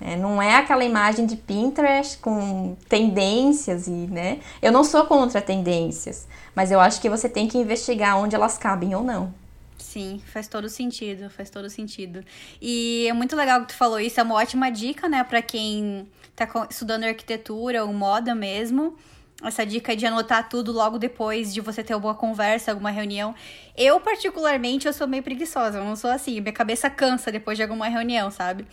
É, 0.00 0.16
não 0.16 0.40
é 0.40 0.56
aquela 0.56 0.82
imagem 0.82 1.26
de 1.26 1.36
Pinterest 1.36 2.18
com 2.18 2.74
tendências 2.88 3.86
e, 3.86 3.90
né? 3.90 4.40
Eu 4.62 4.72
não 4.72 4.82
sou 4.82 5.04
contra 5.04 5.42
tendências, 5.42 6.26
mas 6.54 6.72
eu 6.72 6.80
acho 6.80 7.00
que 7.02 7.10
você 7.10 7.28
tem 7.28 7.46
que 7.46 7.58
investigar 7.58 8.16
onde 8.18 8.34
elas 8.34 8.56
cabem 8.56 8.94
ou 8.94 9.04
não. 9.04 9.34
Sim, 9.76 10.22
faz 10.32 10.48
todo 10.48 10.70
sentido, 10.70 11.28
faz 11.28 11.50
todo 11.50 11.68
sentido. 11.68 12.24
E 12.62 13.06
é 13.08 13.12
muito 13.12 13.36
legal 13.36 13.60
que 13.60 13.68
tu 13.68 13.74
falou 13.74 14.00
isso, 14.00 14.18
é 14.18 14.22
uma 14.22 14.36
ótima 14.36 14.70
dica, 14.70 15.06
né, 15.06 15.22
para 15.22 15.42
quem 15.42 16.08
tá 16.34 16.48
estudando 16.70 17.04
arquitetura 17.04 17.84
ou 17.84 17.92
moda 17.92 18.34
mesmo 18.34 18.96
essa 19.42 19.64
dica 19.64 19.96
de 19.96 20.06
anotar 20.06 20.48
tudo 20.48 20.72
logo 20.72 20.98
depois 20.98 21.52
de 21.52 21.60
você 21.60 21.82
ter 21.82 21.92
alguma 21.92 22.14
conversa, 22.14 22.70
alguma 22.70 22.90
reunião. 22.90 23.34
Eu, 23.76 24.00
particularmente, 24.00 24.86
eu 24.86 24.92
sou 24.92 25.06
meio 25.06 25.22
preguiçosa, 25.22 25.78
eu 25.78 25.84
não 25.84 25.96
sou 25.96 26.10
assim. 26.10 26.40
Minha 26.40 26.52
cabeça 26.52 26.90
cansa 26.90 27.32
depois 27.32 27.56
de 27.56 27.62
alguma 27.62 27.88
reunião, 27.88 28.30
sabe? 28.30 28.66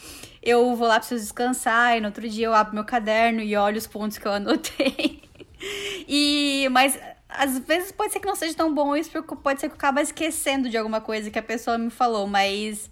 Eu 0.43 0.75
vou 0.75 0.87
lá, 0.87 0.99
preciso 0.99 1.23
descansar, 1.23 1.97
e 1.97 2.01
no 2.01 2.07
outro 2.07 2.27
dia 2.27 2.47
eu 2.47 2.53
abro 2.53 2.75
meu 2.75 2.83
caderno 2.83 3.41
e 3.41 3.55
olho 3.55 3.77
os 3.77 3.87
pontos 3.87 4.17
que 4.17 4.27
eu 4.27 4.33
anotei. 4.33 5.21
e, 6.07 6.67
mas 6.71 6.99
às 7.29 7.59
vezes 7.59 7.91
pode 7.91 8.13
ser 8.13 8.19
que 8.19 8.27
não 8.27 8.35
seja 8.35 8.55
tão 8.55 8.73
bom 8.73 8.95
isso, 8.95 9.11
porque 9.11 9.35
pode 9.35 9.59
ser 9.59 9.67
que 9.67 9.73
eu 9.73 9.77
acabe 9.77 10.01
esquecendo 10.01 10.69
de 10.69 10.77
alguma 10.77 11.01
coisa 11.01 11.29
que 11.29 11.39
a 11.39 11.43
pessoa 11.43 11.77
me 11.77 11.89
falou, 11.89 12.27
mas 12.27 12.89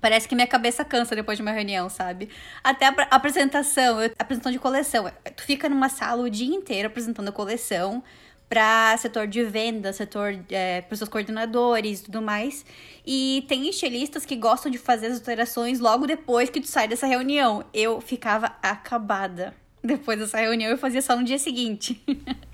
Parece 0.00 0.28
que 0.28 0.34
minha 0.34 0.46
cabeça 0.46 0.84
cansa 0.84 1.14
depois 1.14 1.38
de 1.38 1.42
uma 1.42 1.50
reunião, 1.50 1.88
sabe? 1.88 2.28
Até 2.62 2.86
a 2.86 2.94
apresentação, 3.10 3.98
a 3.98 4.06
apresentação 4.18 4.52
de 4.52 4.58
coleção. 4.58 5.10
Tu 5.36 5.42
fica 5.42 5.68
numa 5.68 5.88
sala 5.88 6.22
o 6.22 6.30
dia 6.30 6.54
inteiro 6.54 6.88
apresentando 6.88 7.28
a 7.28 7.32
coleção. 7.32 8.02
para 8.48 8.96
setor 8.96 9.26
de 9.26 9.44
venda, 9.44 9.92
setor 9.92 10.34
é, 10.50 10.80
para 10.80 10.94
os 10.94 10.98
seus 10.98 11.10
coordenadores 11.10 12.00
e 12.00 12.04
tudo 12.04 12.22
mais. 12.22 12.64
E 13.06 13.44
tem 13.46 13.68
estilistas 13.68 14.24
que 14.24 14.36
gostam 14.36 14.70
de 14.72 14.78
fazer 14.78 15.08
as 15.08 15.18
alterações 15.18 15.80
logo 15.80 16.06
depois 16.06 16.48
que 16.48 16.60
tu 16.60 16.66
sai 16.66 16.88
dessa 16.88 17.06
reunião. 17.06 17.64
Eu 17.74 18.00
ficava 18.00 18.56
acabada 18.62 19.54
depois 19.82 20.18
dessa 20.18 20.38
reunião, 20.38 20.70
eu 20.70 20.78
fazia 20.78 21.02
só 21.02 21.16
no 21.16 21.24
dia 21.24 21.38
seguinte. 21.38 22.00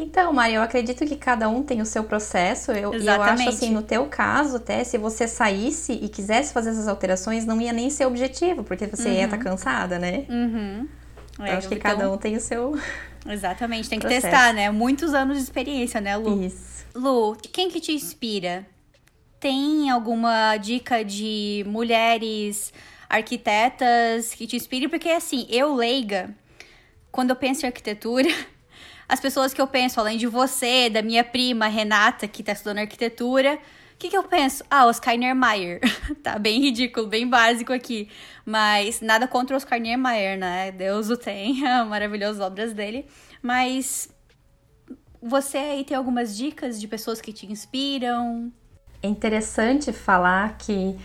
Então, 0.00 0.32
Maria, 0.32 0.56
eu 0.56 0.62
acredito 0.62 1.04
que 1.04 1.14
cada 1.14 1.48
um 1.48 1.62
tem 1.62 1.82
o 1.82 1.86
seu 1.86 2.02
processo. 2.04 2.72
Eu, 2.72 2.94
eu 2.94 3.22
acho 3.22 3.48
assim, 3.48 3.70
no 3.70 3.82
teu 3.82 4.06
caso, 4.06 4.56
até 4.56 4.82
se 4.82 4.96
você 4.96 5.28
saísse 5.28 5.92
e 5.92 6.08
quisesse 6.08 6.52
fazer 6.54 6.70
essas 6.70 6.88
alterações, 6.88 7.44
não 7.44 7.60
ia 7.60 7.72
nem 7.72 7.90
ser 7.90 8.06
objetivo, 8.06 8.64
porque 8.64 8.86
você 8.86 9.08
uhum. 9.08 9.14
ia 9.14 9.24
estar 9.24 9.36
tá 9.36 9.44
cansada, 9.44 9.98
né? 9.98 10.24
Uhum. 10.28 10.88
É, 11.40 11.52
eu 11.52 11.58
acho 11.58 11.68
que 11.68 11.74
então... 11.74 11.90
cada 11.90 12.10
um 12.10 12.16
tem 12.16 12.36
o 12.36 12.40
seu. 12.40 12.78
Exatamente, 13.28 13.90
tem 13.90 13.98
que 13.98 14.06
processo. 14.06 14.28
testar, 14.28 14.54
né? 14.54 14.70
Muitos 14.70 15.12
anos 15.12 15.36
de 15.36 15.42
experiência, 15.42 16.00
né, 16.00 16.16
Lu? 16.16 16.42
Isso. 16.42 16.86
Lu, 16.94 17.36
quem 17.52 17.70
que 17.70 17.78
te 17.78 17.92
inspira? 17.92 18.66
Tem 19.38 19.90
alguma 19.90 20.56
dica 20.56 21.04
de 21.04 21.64
mulheres 21.66 22.72
arquitetas 23.08 24.34
que 24.34 24.46
te 24.46 24.56
inspirem? 24.56 24.88
Porque, 24.88 25.10
assim, 25.10 25.46
eu, 25.50 25.74
leiga, 25.74 26.30
quando 27.12 27.30
eu 27.30 27.36
penso 27.36 27.64
em 27.64 27.68
arquitetura, 27.68 28.28
as 29.10 29.18
pessoas 29.18 29.52
que 29.52 29.60
eu 29.60 29.66
penso, 29.66 29.98
além 29.98 30.16
de 30.16 30.28
você, 30.28 30.88
da 30.88 31.02
minha 31.02 31.24
prima 31.24 31.66
Renata, 31.66 32.28
que 32.28 32.44
tá 32.44 32.52
estudando 32.52 32.78
arquitetura, 32.78 33.58
o 33.94 33.98
que, 33.98 34.08
que 34.08 34.16
eu 34.16 34.22
penso? 34.22 34.64
Ah, 34.70 34.86
Oscar 34.86 35.16
Niemeyer. 35.16 35.80
tá 36.22 36.38
bem 36.38 36.60
ridículo, 36.60 37.08
bem 37.08 37.28
básico 37.28 37.72
aqui. 37.72 38.08
Mas 38.46 39.00
nada 39.00 39.26
contra 39.26 39.56
Oscar 39.56 39.80
Niemeyer, 39.80 40.38
né? 40.38 40.70
Deus 40.70 41.10
o 41.10 41.16
tenha, 41.16 41.84
maravilhosas 41.90 42.40
obras 42.40 42.72
dele. 42.72 43.04
Mas 43.42 44.08
você 45.20 45.58
aí 45.58 45.84
tem 45.84 45.96
algumas 45.96 46.36
dicas 46.36 46.80
de 46.80 46.86
pessoas 46.86 47.20
que 47.20 47.32
te 47.32 47.50
inspiram? 47.50 48.52
É 49.02 49.08
interessante 49.08 49.92
falar 49.92 50.56
que 50.56 50.96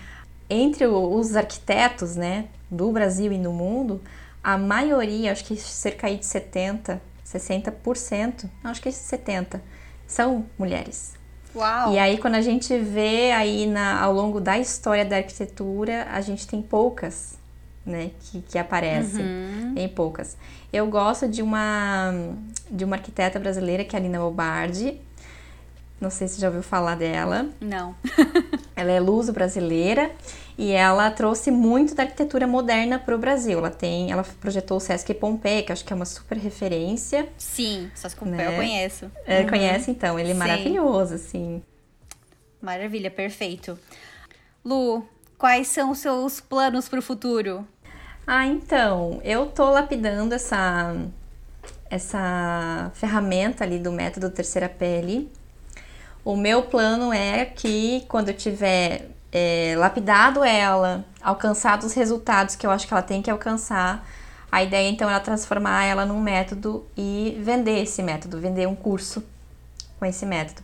entre 0.47 0.85
os 0.85 1.35
arquitetos, 1.35 2.15
né, 2.15 2.49
do 2.69 2.91
Brasil 2.91 3.31
e 3.31 3.37
no 3.39 3.51
mundo, 3.51 3.99
a 4.43 4.59
maioria, 4.59 5.31
acho 5.31 5.43
que 5.43 5.57
cerca 5.57 6.07
de 6.15 6.23
70 6.23 7.01
60%, 7.25 8.49
acho 8.63 8.81
que 8.81 8.89
70%, 8.89 9.59
são 10.07 10.45
mulheres. 10.57 11.15
Uau. 11.55 11.93
E 11.93 11.99
aí, 11.99 12.17
quando 12.17 12.35
a 12.35 12.41
gente 12.41 12.77
vê 12.77 13.31
aí 13.31 13.65
na, 13.65 14.01
ao 14.01 14.13
longo 14.13 14.41
da 14.41 14.59
história 14.59 15.05
da 15.05 15.17
arquitetura, 15.17 16.05
a 16.11 16.19
gente 16.21 16.45
tem 16.45 16.61
poucas, 16.61 17.37
né, 17.85 18.11
que, 18.19 18.41
que 18.41 18.57
aparecem. 18.57 19.25
Uhum. 19.25 19.73
Tem 19.73 19.87
poucas. 19.87 20.37
Eu 20.71 20.85
gosto 20.87 21.27
de 21.27 21.41
uma, 21.41 22.13
de 22.69 22.83
uma 22.83 22.97
arquiteta 22.97 23.39
brasileira, 23.39 23.85
que 23.85 23.95
é 23.95 23.99
a 23.99 24.01
Lina 24.01 24.19
Bobardi. 24.19 25.01
Não 25.99 26.09
sei 26.09 26.27
se 26.27 26.41
já 26.41 26.47
ouviu 26.47 26.61
falar 26.61 26.95
dela. 26.95 27.49
Não. 27.59 27.95
ela 28.75 28.91
é 28.91 28.99
luso-brasileira 28.99 30.11
e 30.57 30.71
ela 30.71 31.09
trouxe 31.09 31.49
muito 31.49 31.95
da 31.95 32.03
arquitetura 32.03 32.45
moderna 32.45 32.99
para 32.99 33.15
o 33.15 33.17
Brasil. 33.17 33.59
Ela 33.59 33.69
tem, 33.69 34.11
ela 34.11 34.23
projetou 34.41 34.77
o 34.77 34.79
Sesc 34.79 35.13
Pompeia, 35.13 35.63
que 35.63 35.71
acho 35.71 35.85
que 35.85 35.93
é 35.93 35.95
uma 35.95 36.05
super 36.05 36.37
referência. 36.37 37.29
Sim, 37.37 37.89
Sesc 37.95 38.19
Pompeia 38.19 38.49
né? 38.49 38.53
eu 38.53 38.57
conheço. 38.57 39.11
É, 39.25 39.41
uhum. 39.41 39.47
Conhece 39.47 39.91
então, 39.91 40.19
ele 40.19 40.31
é 40.31 40.33
Sim. 40.33 40.39
maravilhoso, 40.39 41.15
assim. 41.15 41.63
Maravilha, 42.61 43.09
perfeito. 43.09 43.79
Lu, 44.63 45.07
quais 45.37 45.67
são 45.69 45.91
os 45.91 45.99
seus 45.99 46.41
planos 46.41 46.89
para 46.89 46.99
o 46.99 47.01
futuro? 47.01 47.65
Ah, 48.27 48.45
então, 48.45 49.21
eu 49.23 49.45
tô 49.45 49.69
lapidando 49.69 50.33
essa 50.33 50.95
essa 51.89 52.91
ferramenta 52.95 53.63
ali 53.63 53.77
do 53.79 53.91
método 53.91 54.29
terceira 54.29 54.67
pele. 54.67 55.31
O 56.25 56.35
meu 56.35 56.63
plano 56.63 57.13
é 57.13 57.45
que 57.45 58.03
quando 58.07 58.29
eu 58.29 58.33
tiver 58.33 59.11
é, 59.31 59.75
lapidado 59.77 60.43
ela, 60.43 61.05
alcançado 61.21 61.85
os 61.85 61.93
resultados 61.93 62.55
que 62.55 62.65
eu 62.65 62.71
acho 62.71 62.87
que 62.87 62.93
ela 62.95 63.03
tem 63.03 63.21
que 63.21 63.29
alcançar. 63.29 64.03
A 64.51 64.63
ideia 64.63 64.89
então 64.89 65.07
é 65.07 65.19
transformar 65.19 65.83
ela 65.83 66.03
num 66.03 66.19
método 66.19 66.83
e 66.97 67.37
vender 67.41 67.83
esse 67.83 68.01
método, 68.01 68.39
vender 68.39 68.67
um 68.67 68.73
curso 68.75 69.23
com 69.99 70.05
esse 70.05 70.25
método. 70.25 70.63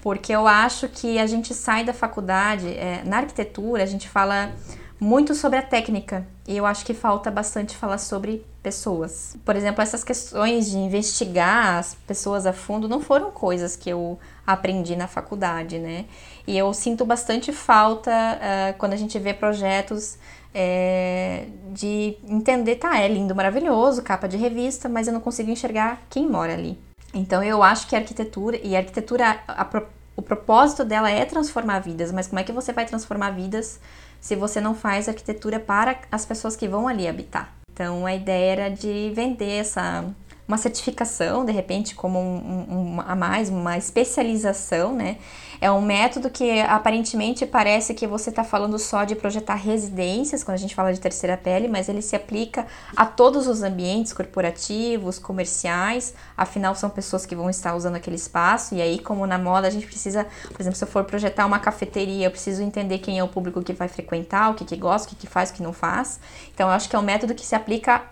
Porque 0.00 0.32
eu 0.32 0.48
acho 0.48 0.88
que 0.88 1.18
a 1.18 1.26
gente 1.26 1.52
sai 1.52 1.84
da 1.84 1.92
faculdade, 1.92 2.68
é, 2.68 3.02
na 3.04 3.18
arquitetura, 3.18 3.82
a 3.82 3.86
gente 3.86 4.08
fala 4.08 4.50
muito 4.98 5.34
sobre 5.34 5.58
a 5.58 5.62
técnica 5.62 6.26
e 6.48 6.56
eu 6.56 6.64
acho 6.64 6.86
que 6.86 6.94
falta 6.94 7.30
bastante 7.30 7.76
falar 7.76 7.98
sobre 7.98 8.46
pessoas. 8.62 9.36
Por 9.44 9.56
exemplo, 9.56 9.82
essas 9.82 10.02
questões 10.02 10.70
de 10.70 10.78
investigar 10.78 11.76
as 11.76 11.94
pessoas 12.06 12.46
a 12.46 12.52
fundo 12.52 12.88
não 12.88 13.00
foram 13.00 13.30
coisas 13.30 13.76
que 13.76 13.90
eu 13.90 14.18
aprendi 14.46 14.96
na 14.96 15.06
faculdade, 15.06 15.78
né? 15.78 16.04
E 16.46 16.56
eu 16.56 16.72
sinto 16.74 17.04
bastante 17.04 17.52
falta 17.52 18.10
uh, 18.10 18.78
quando 18.78 18.92
a 18.92 18.96
gente 18.96 19.18
vê 19.18 19.32
projetos 19.32 20.18
é, 20.54 21.46
de 21.70 22.16
entender, 22.28 22.76
tá, 22.76 22.98
é 22.98 23.08
lindo, 23.08 23.34
maravilhoso, 23.34 24.02
capa 24.02 24.28
de 24.28 24.36
revista, 24.36 24.88
mas 24.88 25.06
eu 25.06 25.12
não 25.12 25.20
consigo 25.20 25.50
enxergar 25.50 26.02
quem 26.10 26.28
mora 26.28 26.52
ali. 26.52 26.78
Então 27.14 27.42
eu 27.42 27.62
acho 27.62 27.86
que 27.86 27.94
a 27.94 27.98
arquitetura, 27.98 28.58
e 28.62 28.74
a 28.74 28.78
arquitetura, 28.78 29.40
a, 29.46 29.62
a, 29.62 29.82
o 30.16 30.22
propósito 30.22 30.84
dela 30.84 31.10
é 31.10 31.24
transformar 31.24 31.80
vidas, 31.80 32.12
mas 32.12 32.26
como 32.26 32.40
é 32.40 32.44
que 32.44 32.52
você 32.52 32.72
vai 32.72 32.84
transformar 32.84 33.30
vidas 33.30 33.80
se 34.20 34.36
você 34.36 34.60
não 34.60 34.74
faz 34.74 35.08
arquitetura 35.08 35.58
para 35.58 35.98
as 36.10 36.24
pessoas 36.24 36.56
que 36.56 36.68
vão 36.68 36.88
ali 36.88 37.08
habitar? 37.08 37.52
Então 37.72 38.04
a 38.04 38.14
ideia 38.14 38.52
era 38.52 38.68
de 38.68 39.10
vender 39.14 39.60
essa 39.60 40.04
uma 40.46 40.58
certificação, 40.58 41.44
de 41.44 41.52
repente, 41.52 41.94
como 41.94 42.18
um, 42.18 42.96
um, 42.96 43.00
a 43.00 43.14
mais, 43.14 43.48
uma 43.48 43.78
especialização, 43.78 44.94
né? 44.94 45.16
É 45.60 45.70
um 45.70 45.80
método 45.80 46.28
que 46.28 46.60
aparentemente 46.60 47.46
parece 47.46 47.94
que 47.94 48.06
você 48.06 48.30
está 48.30 48.42
falando 48.42 48.76
só 48.78 49.04
de 49.04 49.14
projetar 49.14 49.54
residências, 49.54 50.42
quando 50.42 50.56
a 50.56 50.58
gente 50.58 50.74
fala 50.74 50.92
de 50.92 50.98
terceira 50.98 51.36
pele, 51.36 51.68
mas 51.68 51.88
ele 51.88 52.02
se 52.02 52.16
aplica 52.16 52.66
a 52.96 53.06
todos 53.06 53.46
os 53.46 53.62
ambientes 53.62 54.12
corporativos, 54.12 55.20
comerciais, 55.20 56.12
afinal 56.36 56.74
são 56.74 56.90
pessoas 56.90 57.24
que 57.24 57.36
vão 57.36 57.48
estar 57.48 57.76
usando 57.76 57.94
aquele 57.94 58.16
espaço, 58.16 58.74
e 58.74 58.82
aí, 58.82 58.98
como 58.98 59.24
na 59.24 59.38
moda, 59.38 59.68
a 59.68 59.70
gente 59.70 59.86
precisa, 59.86 60.26
por 60.50 60.60
exemplo, 60.60 60.76
se 60.76 60.82
eu 60.82 60.88
for 60.88 61.04
projetar 61.04 61.46
uma 61.46 61.60
cafeteria, 61.60 62.26
eu 62.26 62.30
preciso 62.32 62.60
entender 62.62 62.98
quem 62.98 63.20
é 63.20 63.24
o 63.24 63.28
público 63.28 63.62
que 63.62 63.72
vai 63.72 63.86
frequentar, 63.86 64.50
o 64.50 64.54
que, 64.54 64.64
que 64.64 64.76
gosta, 64.76 65.06
o 65.06 65.10
que, 65.10 65.16
que 65.16 65.26
faz, 65.28 65.50
o 65.50 65.52
que 65.54 65.62
não 65.62 65.72
faz. 65.72 66.18
Então, 66.52 66.68
eu 66.68 66.74
acho 66.74 66.88
que 66.88 66.96
é 66.96 66.98
um 66.98 67.02
método 67.02 67.34
que 67.34 67.46
se 67.46 67.54
aplica 67.54 68.02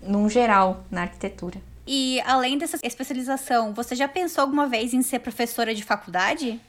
num 0.00 0.28
geral 0.28 0.84
na 0.90 1.02
arquitetura. 1.02 1.69
E 1.92 2.20
além 2.24 2.56
dessa 2.56 2.78
especialização, 2.84 3.74
você 3.74 3.96
já 3.96 4.06
pensou 4.06 4.42
alguma 4.42 4.68
vez 4.68 4.94
em 4.94 5.02
ser 5.02 5.18
professora 5.18 5.74
de 5.74 5.82
faculdade? 5.82 6.60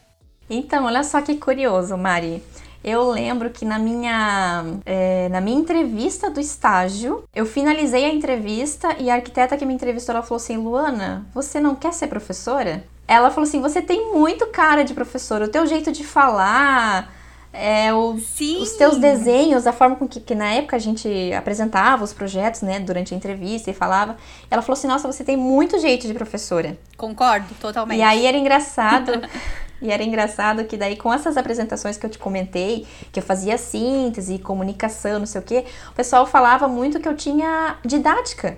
Então, 0.50 0.86
olha 0.86 1.04
só 1.04 1.22
que 1.22 1.36
curioso, 1.38 1.96
Mari. 1.96 2.42
Eu 2.84 3.08
lembro 3.08 3.52
que 3.52 3.64
na 3.64 3.78
minha, 3.78 4.66
é, 4.84 5.30
na 5.30 5.40
minha 5.40 5.60
entrevista 5.60 6.28
do 6.32 6.40
estágio, 6.40 7.24
eu 7.36 7.46
finalizei 7.46 8.04
a 8.04 8.12
entrevista 8.12 8.96
e 8.98 9.12
a 9.12 9.14
arquiteta 9.14 9.56
que 9.56 9.64
me 9.64 9.76
entrevistou 9.76 10.16
ela 10.16 10.24
falou 10.24 10.38
assim: 10.38 10.58
Luana, 10.58 11.24
você 11.36 11.60
não 11.60 11.76
quer 11.76 11.94
ser 11.94 12.08
professora? 12.08 12.84
Ela 13.08 13.30
falou 13.30 13.48
assim: 13.48 13.62
você 13.62 13.80
tem 13.80 14.12
muito 14.12 14.48
cara 14.48 14.84
de 14.84 14.96
professora, 14.96 15.46
o 15.46 15.50
teu 15.50 15.68
jeito 15.68 15.92
de 15.92 16.04
falar, 16.04 17.14
é, 17.54 17.94
o, 17.94 18.14
os 18.14 18.72
teus 18.78 18.98
desenhos, 18.98 19.68
a 19.68 19.74
forma 19.74 19.98
com 19.98 20.08
que, 20.08 20.22
que, 20.22 20.34
na 20.34 20.54
época 20.54 20.78
a 20.78 20.80
gente 20.80 21.34
apresentava 21.34 22.04
os 22.04 22.14
projetos, 22.14 22.62
né, 22.62 22.80
durante 22.80 23.14
a 23.14 23.18
entrevista 23.18 23.70
e 23.70 23.74
falava. 23.74 24.16
Ela 24.50 24.62
falou 24.62 24.78
assim: 24.78 24.88
Nossa, 24.88 25.12
você 25.12 25.24
tem 25.24 25.36
muito 25.36 25.78
jeito 25.80 26.08
de 26.08 26.14
professora. 26.14 26.78
Concordo, 26.96 27.54
totalmente. 27.60 28.00
E 28.00 28.02
aí 28.02 28.26
era 28.26 28.38
engraçado. 28.38 29.12
e 29.82 29.92
era 29.92 30.02
engraçado 30.02 30.64
que 30.64 30.78
daí 30.78 30.96
com 30.96 31.14
essas 31.14 31.36
apresentações 31.36 31.98
que 31.98 32.06
eu 32.06 32.10
te 32.10 32.18
comentei, 32.18 32.88
que 33.12 33.20
eu 33.20 33.24
fazia 33.24 33.58
síntese, 33.58 34.40
comunicação, 34.40 35.20
não 35.20 35.26
sei 35.26 35.42
o 35.42 35.44
quê, 35.44 35.66
o 35.90 35.94
pessoal 35.94 36.26
falava 36.26 36.70
muito 36.70 37.02
que 37.02 37.08
eu 37.08 37.16
tinha 37.16 37.78
didática 37.84 38.58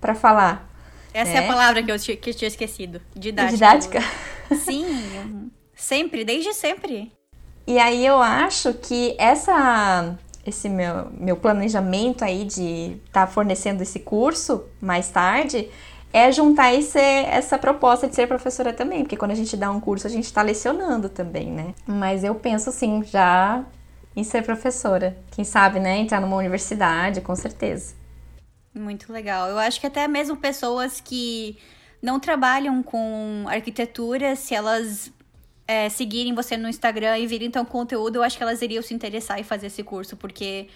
para 0.00 0.14
falar. 0.14 0.70
Essa 1.12 1.32
né? 1.32 1.42
é 1.42 1.44
a 1.44 1.46
palavra 1.46 1.82
que 1.82 1.92
eu, 1.92 1.98
que 1.98 2.30
eu 2.30 2.34
tinha 2.34 2.48
esquecido. 2.48 3.02
Didática. 3.14 3.52
Didática? 3.52 4.00
Sim, 4.56 5.50
sempre, 5.74 6.24
desde 6.24 6.54
sempre. 6.54 7.12
E 7.66 7.78
aí 7.78 8.04
eu 8.04 8.20
acho 8.20 8.74
que 8.74 9.14
essa 9.18 10.16
esse 10.44 10.68
meu, 10.68 11.08
meu 11.12 11.36
planejamento 11.36 12.24
aí 12.24 12.44
de 12.44 13.00
estar 13.06 13.26
tá 13.26 13.32
fornecendo 13.32 13.82
esse 13.82 14.00
curso 14.00 14.64
mais 14.80 15.08
tarde 15.08 15.68
é 16.12 16.30
juntar 16.30 16.74
esse, 16.74 16.98
essa 16.98 17.56
proposta 17.56 18.06
de 18.08 18.14
ser 18.14 18.26
professora 18.26 18.72
também, 18.72 19.02
porque 19.02 19.16
quando 19.16 19.30
a 19.30 19.36
gente 19.36 19.56
dá 19.56 19.70
um 19.70 19.80
curso 19.80 20.06
a 20.06 20.10
gente 20.10 20.24
está 20.24 20.42
lecionando 20.42 21.08
também, 21.08 21.50
né? 21.50 21.74
Mas 21.86 22.22
eu 22.22 22.34
penso 22.34 22.68
assim, 22.68 23.02
já 23.04 23.64
em 24.14 24.22
ser 24.22 24.42
professora. 24.42 25.16
Quem 25.30 25.44
sabe, 25.44 25.80
né? 25.80 25.96
Entrar 25.98 26.20
numa 26.20 26.36
universidade, 26.36 27.22
com 27.22 27.34
certeza. 27.34 27.94
Muito 28.74 29.10
legal. 29.12 29.48
Eu 29.48 29.58
acho 29.58 29.80
que 29.80 29.86
até 29.86 30.06
mesmo 30.06 30.36
pessoas 30.36 31.00
que 31.00 31.56
não 32.02 32.20
trabalham 32.20 32.82
com 32.82 33.44
arquitetura, 33.48 34.36
se 34.36 34.54
elas 34.54 35.10
é, 35.66 35.88
seguirem 35.88 36.34
você 36.34 36.56
no 36.56 36.68
Instagram 36.68 37.18
e 37.18 37.26
virem 37.26 37.48
então 37.48 37.64
conteúdo, 37.64 38.16
eu 38.16 38.22
acho 38.22 38.36
que 38.36 38.42
elas 38.42 38.60
iriam 38.62 38.82
se 38.82 38.92
interessar 38.94 39.38
em 39.38 39.44
fazer 39.44 39.68
esse 39.68 39.82
curso, 39.82 40.16
porque 40.16 40.68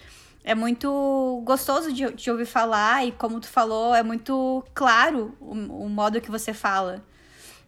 é 0.43 0.55
muito 0.55 1.41
gostoso 1.43 1.91
de, 1.91 2.11
de 2.13 2.31
ouvir 2.31 2.45
falar 2.45 3.05
e, 3.05 3.11
como 3.11 3.39
tu 3.39 3.47
falou, 3.47 3.93
é 3.93 4.01
muito 4.01 4.63
claro 4.73 5.35
o, 5.41 5.51
o 5.51 5.89
modo 5.89 6.21
que 6.21 6.31
você 6.31 6.53
fala. 6.53 7.03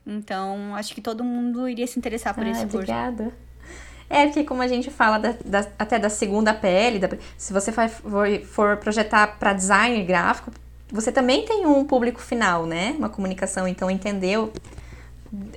Então, 0.07 0.73
acho 0.75 0.95
que 0.95 1.01
todo 1.01 1.23
mundo 1.23 1.67
iria 1.67 1.85
se 1.85 1.99
interessar 1.99 2.33
por 2.33 2.43
ah, 2.45 2.49
esse 2.49 2.61
curso. 2.61 2.77
Obrigada. 2.77 3.33
É, 4.09 4.25
porque 4.25 4.43
como 4.43 4.61
a 4.61 4.67
gente 4.67 4.89
fala 4.89 5.19
da, 5.19 5.35
da, 5.45 5.59
até 5.77 5.99
da 5.99 6.09
segunda 6.09 6.53
pele, 6.53 6.97
da, 6.97 7.09
se 7.37 7.53
você 7.53 7.71
for, 7.71 7.87
for 8.45 8.77
projetar 8.77 9.37
para 9.37 9.53
design 9.53 10.03
gráfico, 10.03 10.51
você 10.91 11.11
também 11.11 11.45
tem 11.45 11.67
um 11.67 11.85
público 11.85 12.19
final, 12.19 12.65
né? 12.65 12.95
Uma 12.97 13.09
comunicação, 13.09 13.67
então 13.67 13.91
entender 13.91 14.39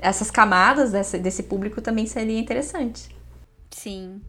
essas 0.01 0.31
camadas 0.31 0.93
desse, 0.93 1.19
desse 1.19 1.43
público 1.45 1.81
também 1.81 2.07
seria 2.07 2.39
interessante. 2.39 3.09
Sim. 3.71 4.21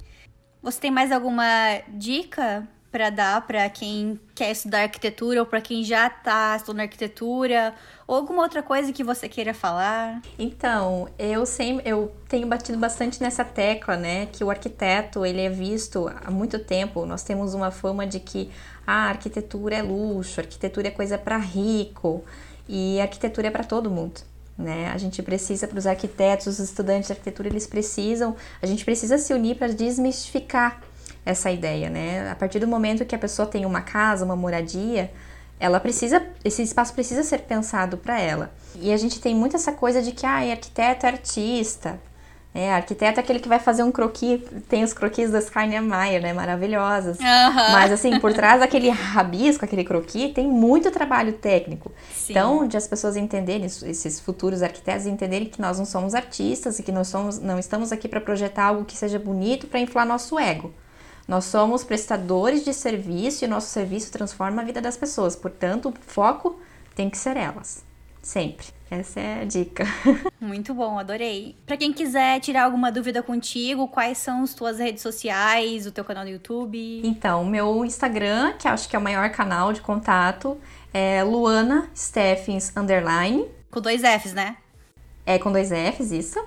Você 0.62 0.80
tem 0.80 0.92
mais 0.92 1.12
alguma 1.12 1.82
dica 1.90 2.68
para 2.94 3.10
dar 3.10 3.46
para 3.48 3.68
quem 3.72 4.20
quer 4.36 4.52
estudar 4.52 4.84
arquitetura 4.84 5.40
ou 5.40 5.48
para 5.48 5.60
quem 5.60 5.84
já 5.84 6.06
está 6.06 6.56
estudando 6.56 6.82
arquitetura 6.82 7.74
ou 8.06 8.16
alguma 8.16 8.44
outra 8.44 8.62
coisa 8.62 8.94
que 8.94 9.04
você 9.04 9.28
queira 9.28 9.52
falar? 9.52 10.22
Então, 10.38 11.10
eu 11.18 11.44
sempre 11.44 11.90
eu 11.90 12.16
tenho 12.30 12.46
batido 12.46 12.78
bastante 12.78 13.20
nessa 13.20 13.44
tecla, 13.44 13.98
né, 13.98 14.28
que 14.28 14.44
o 14.44 14.52
arquiteto, 14.52 15.26
ele 15.26 15.42
é 15.42 15.50
visto 15.50 16.08
há 16.24 16.30
muito 16.30 16.60
tempo. 16.60 17.04
Nós 17.04 17.24
temos 17.24 17.56
uma 17.56 17.72
fama 17.72 18.06
de 18.06 18.20
que 18.20 18.52
ah, 18.86 19.10
arquitetura 19.10 19.78
é 19.78 19.82
luxo, 19.82 20.40
arquitetura 20.40 20.90
é 20.90 20.92
coisa 20.92 21.18
para 21.18 21.38
rico 21.38 22.24
e 22.70 23.02
arquitetura 23.02 23.48
é 23.48 23.52
para 23.52 23.64
todo 23.64 23.90
mundo. 23.90 24.22
Né? 24.58 24.92
A 24.94 24.98
gente 24.98 25.22
precisa, 25.24 25.68
para 25.68 25.80
os 25.80 25.88
arquitetos, 25.88 26.46
os 26.46 26.60
estudantes 26.60 27.08
de 27.08 27.14
arquitetura, 27.14 27.48
eles 27.48 27.66
precisam, 27.66 28.36
a 28.62 28.66
gente 28.66 28.86
precisa 28.86 29.18
se 29.18 29.34
unir 29.34 29.56
para 29.56 29.74
desmistificar 29.74 30.80
essa 31.26 31.50
ideia, 31.50 31.90
né? 31.90 32.30
A 32.30 32.36
partir 32.36 32.60
do 32.60 32.68
momento 32.68 33.06
que 33.06 33.16
a 33.16 33.20
pessoa 33.20 33.48
tem 33.48 33.66
uma 33.66 33.82
casa, 33.82 34.26
uma 34.26 34.36
moradia, 34.36 35.12
ela 35.60 35.80
precisa, 35.80 36.22
esse 36.44 36.62
espaço 36.62 36.94
precisa 36.94 37.24
ser 37.24 37.42
pensado 37.42 37.98
para 37.98 38.20
ela. 38.20 38.54
E 38.76 38.92
a 38.92 38.98
gente 38.98 39.20
tem 39.20 39.34
muito 39.34 39.56
essa 39.56 39.72
coisa 39.72 40.02
de 40.02 40.12
que, 40.12 40.26
ah, 40.26 40.52
arquiteto 40.52 41.06
é 41.06 41.10
artista, 41.10 42.00
é, 42.56 42.72
arquiteto 42.72 43.20
é 43.20 43.24
aquele 43.24 43.40
que 43.40 43.50
vai 43.50 43.58
fazer 43.58 43.82
um 43.82 43.92
croquis, 43.92 44.40
tem 44.70 44.84
os 44.84 44.94
croquis 44.94 45.32
das 45.32 45.50
Carne 45.50 45.80
Maia, 45.82 46.20
né, 46.20 46.34
maravilhosas. 46.34 47.18
Uhum. 47.18 47.26
Mas 47.72 47.92
assim, 47.92 48.20
por 48.20 48.32
trás 48.32 48.60
daquele 48.60 48.90
rabisco, 48.90 49.66
aquele 49.66 49.84
croquis, 49.84 50.32
tem 50.34 50.48
muito 50.48 50.92
trabalho 50.92 51.34
técnico. 51.34 51.92
Sim. 52.14 52.34
Então, 52.34 52.68
de 52.68 52.78
as 52.78 52.88
pessoas 52.88 53.16
entenderem, 53.16 53.66
esses 53.66 54.20
futuros 54.20 54.62
arquitetos 54.62 55.08
entenderem 55.08 55.48
que 55.48 55.60
nós 55.60 55.80
não 55.80 55.86
somos 55.86 56.14
artistas 56.14 56.78
e 56.78 56.84
que 56.84 56.92
nós 56.92 57.08
somos, 57.08 57.40
não 57.40 57.58
estamos 57.58 57.92
aqui 57.92 58.08
para 58.08 58.22
projetar 58.22 58.66
algo 58.66 58.86
que 58.86 58.96
seja 58.96 59.18
bonito 59.18 59.66
para 59.66 59.80
inflar 59.80 60.06
nosso 60.06 60.38
ego. 60.38 60.72
Nós 61.28 61.46
somos 61.46 61.84
prestadores 61.84 62.64
de 62.64 62.74
serviço 62.74 63.44
e 63.44 63.48
nosso 63.48 63.68
serviço 63.70 64.12
transforma 64.12 64.62
a 64.62 64.66
vida 64.66 64.80
das 64.80 64.96
pessoas. 64.96 65.36
Portanto, 65.36 65.90
o 65.90 65.94
foco 66.06 66.60
tem 66.94 67.10
que 67.10 67.18
ser 67.18 67.36
elas. 67.36 67.84
Sempre. 68.24 68.68
Essa 68.90 69.20
é 69.20 69.42
a 69.42 69.44
dica. 69.44 69.86
Muito 70.40 70.74
bom, 70.74 70.98
adorei. 70.98 71.58
Para 71.66 71.76
quem 71.76 71.92
quiser 71.92 72.40
tirar 72.40 72.64
alguma 72.64 72.92
dúvida 72.92 73.22
contigo, 73.22 73.88
quais 73.88 74.18
são 74.18 74.44
as 74.44 74.54
tuas 74.54 74.80
redes 74.80 75.02
sociais, 75.02 75.86
o 75.86 75.92
teu 75.92 76.06
canal 76.06 76.24
no 76.24 76.30
YouTube? 76.30 77.02
Então, 77.04 77.44
meu 77.44 77.84
Instagram, 77.84 78.54
que 78.54 78.68
acho 78.68 78.88
que 78.88 78.96
é 78.96 79.00
o 79.00 79.02
maior 79.02 79.30
canal 79.32 79.74
de 79.74 79.82
contato, 79.82 80.58
é 80.94 81.24
Luana 81.24 81.90
Steffens 81.96 82.72
Underline. 82.78 83.46
Com 83.70 83.82
dois 83.82 84.02
Fs, 84.02 84.34
né? 84.34 84.58
É 85.26 85.38
com 85.38 85.52
dois 85.52 85.70
Fs, 85.70 86.12
isso. 86.12 86.40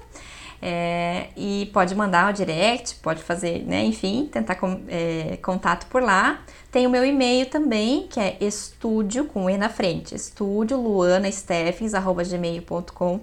É, 0.61 1.29
e 1.37 1.71
pode 1.73 1.95
mandar 1.95 2.31
o 2.31 2.33
direct, 2.33 2.97
pode 2.97 3.23
fazer, 3.23 3.64
né? 3.66 3.85
Enfim, 3.85 4.29
tentar 4.31 4.57
com, 4.57 4.83
é, 4.88 5.38
contato 5.42 5.87
por 5.87 6.03
lá. 6.03 6.42
Tem 6.71 6.87
o 6.87 6.90
meu 6.90 7.05
e-mail 7.05 7.47
também, 7.47 8.07
que 8.09 8.19
é 8.19 8.38
estúdio 8.40 9.27
com 9.27 9.51
E 9.51 9.59
na 9.59 9.69
frente, 9.69 10.14
estúdio 10.14 10.79
luanasteffens.gmail.com. 10.79 13.21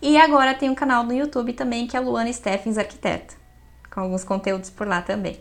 E 0.00 0.16
agora 0.18 0.54
tem 0.54 0.68
um 0.68 0.74
canal 0.74 1.02
no 1.02 1.12
YouTube 1.12 1.52
também, 1.54 1.86
que 1.86 1.96
é 1.96 2.00
Luana 2.00 2.32
Steffens 2.32 2.76
Arquiteta, 2.76 3.34
com 3.90 4.00
alguns 4.00 4.22
conteúdos 4.22 4.68
por 4.70 4.86
lá 4.86 5.00
também. 5.00 5.40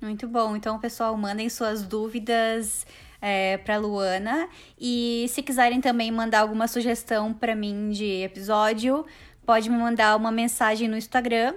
Muito 0.00 0.26
bom. 0.26 0.56
Então, 0.56 0.80
pessoal, 0.80 1.16
mandem 1.16 1.48
suas 1.48 1.84
dúvidas 1.84 2.84
é, 3.20 3.58
para 3.58 3.78
Luana. 3.78 4.48
E 4.76 5.26
se 5.28 5.40
quiserem 5.40 5.80
também 5.80 6.10
mandar 6.10 6.40
alguma 6.40 6.66
sugestão 6.66 7.32
para 7.32 7.54
mim 7.54 7.90
de 7.90 8.22
episódio, 8.22 9.06
pode 9.44 9.68
me 9.70 9.76
mandar 9.76 10.16
uma 10.16 10.30
mensagem 10.30 10.88
no 10.88 10.96
Instagram, 10.96 11.54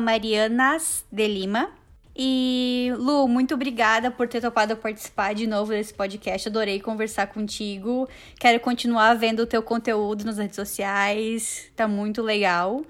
marianasdelima. 0.00 1.70
E 2.18 2.90
Lu, 2.96 3.28
muito 3.28 3.52
obrigada 3.52 4.10
por 4.10 4.26
ter 4.26 4.40
topado 4.40 4.74
participar 4.74 5.34
de 5.34 5.46
novo 5.46 5.72
desse 5.72 5.92
podcast. 5.92 6.48
Adorei 6.48 6.80
conversar 6.80 7.26
contigo. 7.26 8.08
Quero 8.40 8.58
continuar 8.60 9.12
vendo 9.14 9.40
o 9.40 9.46
teu 9.46 9.62
conteúdo 9.62 10.24
nas 10.24 10.38
redes 10.38 10.56
sociais. 10.56 11.70
Tá 11.76 11.86
muito 11.86 12.22
legal. 12.22 12.82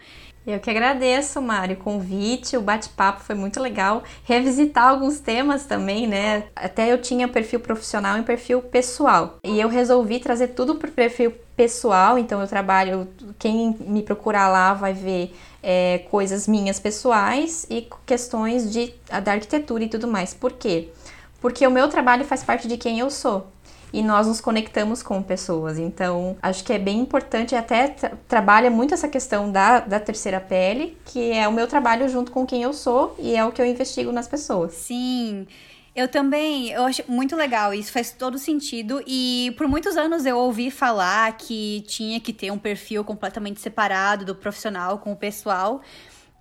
Eu 0.47 0.61
que 0.61 0.71
agradeço, 0.71 1.43
Mário, 1.43 1.75
o 1.75 1.81
convite, 1.81 2.57
o 2.57 2.61
bate-papo 2.61 3.21
foi 3.21 3.35
muito 3.35 3.61
legal. 3.61 4.05
Revisitar 4.23 4.89
alguns 4.89 5.19
temas 5.19 5.67
também, 5.67 6.07
né? 6.07 6.45
Até 6.55 6.93
eu 6.93 7.03
tinha 7.03 7.27
perfil 7.27 7.59
profissional 7.59 8.17
e 8.17 8.23
perfil 8.23 8.63
pessoal. 8.63 9.39
E 9.43 9.61
eu 9.61 9.69
resolvi 9.69 10.21
trazer 10.21 10.49
tudo 10.49 10.77
pro 10.77 10.91
perfil 10.93 11.33
pessoal, 11.57 12.17
então 12.17 12.41
eu 12.41 12.47
trabalho, 12.47 13.09
quem 13.39 13.77
me 13.81 14.05
procurar 14.05 14.49
lá 14.49 14.73
vai 14.73 14.93
ver 14.93 15.35
é, 15.61 15.99
coisas 16.11 16.47
minhas 16.47 16.79
pessoais 16.79 17.67
e 17.69 17.89
questões 18.05 18.71
de, 18.71 18.95
da 19.25 19.33
arquitetura 19.33 19.83
e 19.83 19.89
tudo 19.89 20.07
mais. 20.07 20.33
Por 20.33 20.53
quê? 20.53 20.91
Porque 21.41 21.67
o 21.67 21.71
meu 21.71 21.89
trabalho 21.89 22.25
faz 22.25 22.45
parte 22.45 22.69
de 22.69 22.77
quem 22.77 23.01
eu 23.01 23.11
sou 23.11 23.49
e 23.93 24.03
nós 24.03 24.27
nos 24.27 24.41
conectamos 24.41 25.03
com 25.03 25.23
pessoas. 25.23 25.79
Então, 25.79 26.37
acho 26.43 26.65
que 26.65 26.73
é 26.73 26.79
bem 26.79 26.99
importante, 26.99 27.55
até 27.55 27.89
tra 27.89 28.13
trabalha 28.29 28.71
muito 28.71 28.95
essa 28.95 29.09
questão 29.09 29.51
da, 29.51 29.81
da 29.81 30.01
terceira 30.01 30.41
pele, 30.41 30.97
que 31.05 31.33
é 31.33 31.47
o 31.49 31.53
meu 31.53 31.67
trabalho 31.67 32.09
junto 32.09 32.33
com 32.33 32.47
quem 32.47 32.63
eu 32.63 32.73
sou 32.73 33.15
e 33.19 33.35
é 33.35 33.45
o 33.45 33.53
que 33.53 33.61
eu 33.61 33.67
investigo 33.67 34.13
nas 34.13 34.29
pessoas. 34.29 34.73
Sim. 34.75 35.47
Eu 35.95 36.09
também, 36.09 36.69
eu 36.73 36.85
acho 36.85 37.03
muito 37.09 37.35
legal, 37.35 37.73
isso 37.73 37.91
faz 37.91 38.13
todo 38.13 38.39
sentido. 38.39 39.03
E 39.07 39.55
por 39.57 39.67
muitos 39.67 39.97
anos 39.97 40.27
eu 40.27 40.37
ouvi 40.37 40.71
falar 40.71 41.35
que 41.39 41.83
tinha 41.87 42.21
que 42.21 42.35
ter 42.35 42.51
um 42.51 42.59
perfil 42.59 43.03
completamente 43.03 43.63
separado 43.63 44.23
do 44.23 44.35
profissional 44.35 44.99
com 44.99 45.13
o 45.13 45.17
pessoal. 45.17 45.81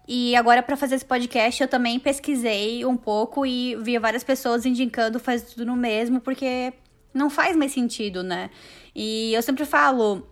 E 0.08 0.36
agora, 0.36 0.62
para 0.62 0.76
fazer 0.76 0.96
esse 0.96 1.06
podcast, 1.06 1.62
eu 1.64 1.70
também 1.70 2.00
pesquisei 2.00 2.86
um 2.86 2.98
pouco 2.98 3.46
e 3.46 3.76
vi 3.78 3.98
várias 3.98 4.26
pessoas 4.26 4.66
indicando 4.66 5.20
fazer 5.20 5.46
tudo 5.46 5.66
no 5.66 5.76
mesmo, 5.76 6.20
porque 6.20 6.74
não 7.16 7.30
faz 7.30 7.56
mais 7.56 7.72
sentido, 7.72 8.22
né? 8.22 8.50
E 8.94 9.34
eu 9.34 9.42
sempre 9.42 9.66
falo, 9.66 10.28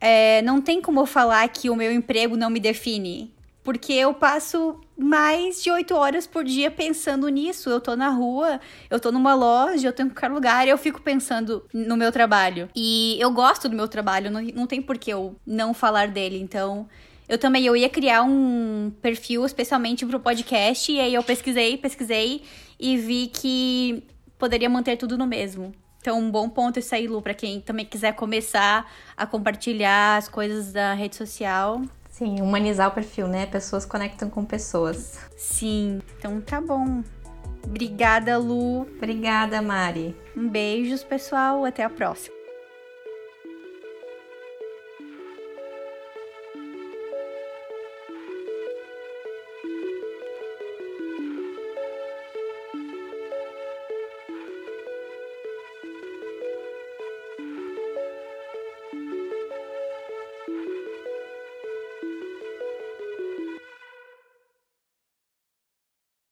é, 0.00 0.42
não 0.42 0.60
tem 0.60 0.80
como 0.80 1.00
eu 1.00 1.06
falar 1.06 1.46
que 1.48 1.68
o 1.68 1.76
meu 1.76 1.92
emprego 1.92 2.36
não 2.36 2.50
me 2.50 2.58
define. 2.58 3.32
Porque 3.62 3.92
eu 3.92 4.14
passo 4.14 4.80
mais 4.96 5.62
de 5.62 5.70
oito 5.70 5.94
horas 5.94 6.26
por 6.26 6.42
dia 6.42 6.70
pensando 6.70 7.28
nisso. 7.28 7.68
Eu 7.68 7.82
tô 7.82 7.94
na 7.94 8.08
rua, 8.08 8.58
eu 8.88 8.98
tô 8.98 9.12
numa 9.12 9.34
loja, 9.34 9.88
eu 9.88 9.92
tô 9.92 10.02
em 10.02 10.08
qualquer 10.08 10.30
lugar 10.30 10.66
eu 10.66 10.78
fico 10.78 11.02
pensando 11.02 11.62
no 11.74 11.94
meu 11.94 12.10
trabalho. 12.10 12.70
E 12.74 13.18
eu 13.20 13.30
gosto 13.30 13.68
do 13.68 13.76
meu 13.76 13.86
trabalho, 13.86 14.30
não, 14.30 14.40
não 14.40 14.66
tem 14.66 14.80
por 14.80 14.96
que 14.96 15.12
eu 15.12 15.36
não 15.46 15.74
falar 15.74 16.08
dele. 16.08 16.40
Então, 16.40 16.88
eu 17.28 17.36
também 17.36 17.66
eu 17.66 17.76
ia 17.76 17.90
criar 17.90 18.22
um 18.22 18.90
perfil 19.02 19.44
especialmente 19.44 20.06
pro 20.06 20.18
podcast. 20.18 20.90
E 20.90 20.98
aí 20.98 21.12
eu 21.12 21.22
pesquisei, 21.22 21.76
pesquisei 21.76 22.42
e 22.80 22.96
vi 22.96 23.26
que 23.26 24.02
poderia 24.38 24.70
manter 24.70 24.96
tudo 24.96 25.18
no 25.18 25.26
mesmo. 25.26 25.74
Então, 26.08 26.18
um 26.18 26.30
bom 26.30 26.48
ponto 26.48 26.78
isso 26.78 26.94
aí, 26.94 27.06
Lu, 27.06 27.20
para 27.20 27.34
quem 27.34 27.60
também 27.60 27.84
quiser 27.84 28.14
começar 28.14 28.90
a 29.14 29.26
compartilhar 29.26 30.16
as 30.16 30.26
coisas 30.26 30.72
da 30.72 30.94
rede 30.94 31.14
social. 31.14 31.82
Sim, 32.08 32.40
humanizar 32.40 32.88
o 32.88 32.92
perfil, 32.92 33.28
né? 33.28 33.44
Pessoas 33.44 33.84
conectam 33.84 34.30
com 34.30 34.42
pessoas. 34.42 35.18
Sim, 35.36 36.00
então 36.16 36.40
tá 36.40 36.62
bom. 36.62 37.04
Obrigada, 37.62 38.38
Lu. 38.38 38.86
Obrigada, 38.96 39.60
Mari. 39.60 40.16
Um 40.34 40.48
beijos, 40.48 41.04
pessoal. 41.04 41.66
Até 41.66 41.84
a 41.84 41.90
próxima. 41.90 42.37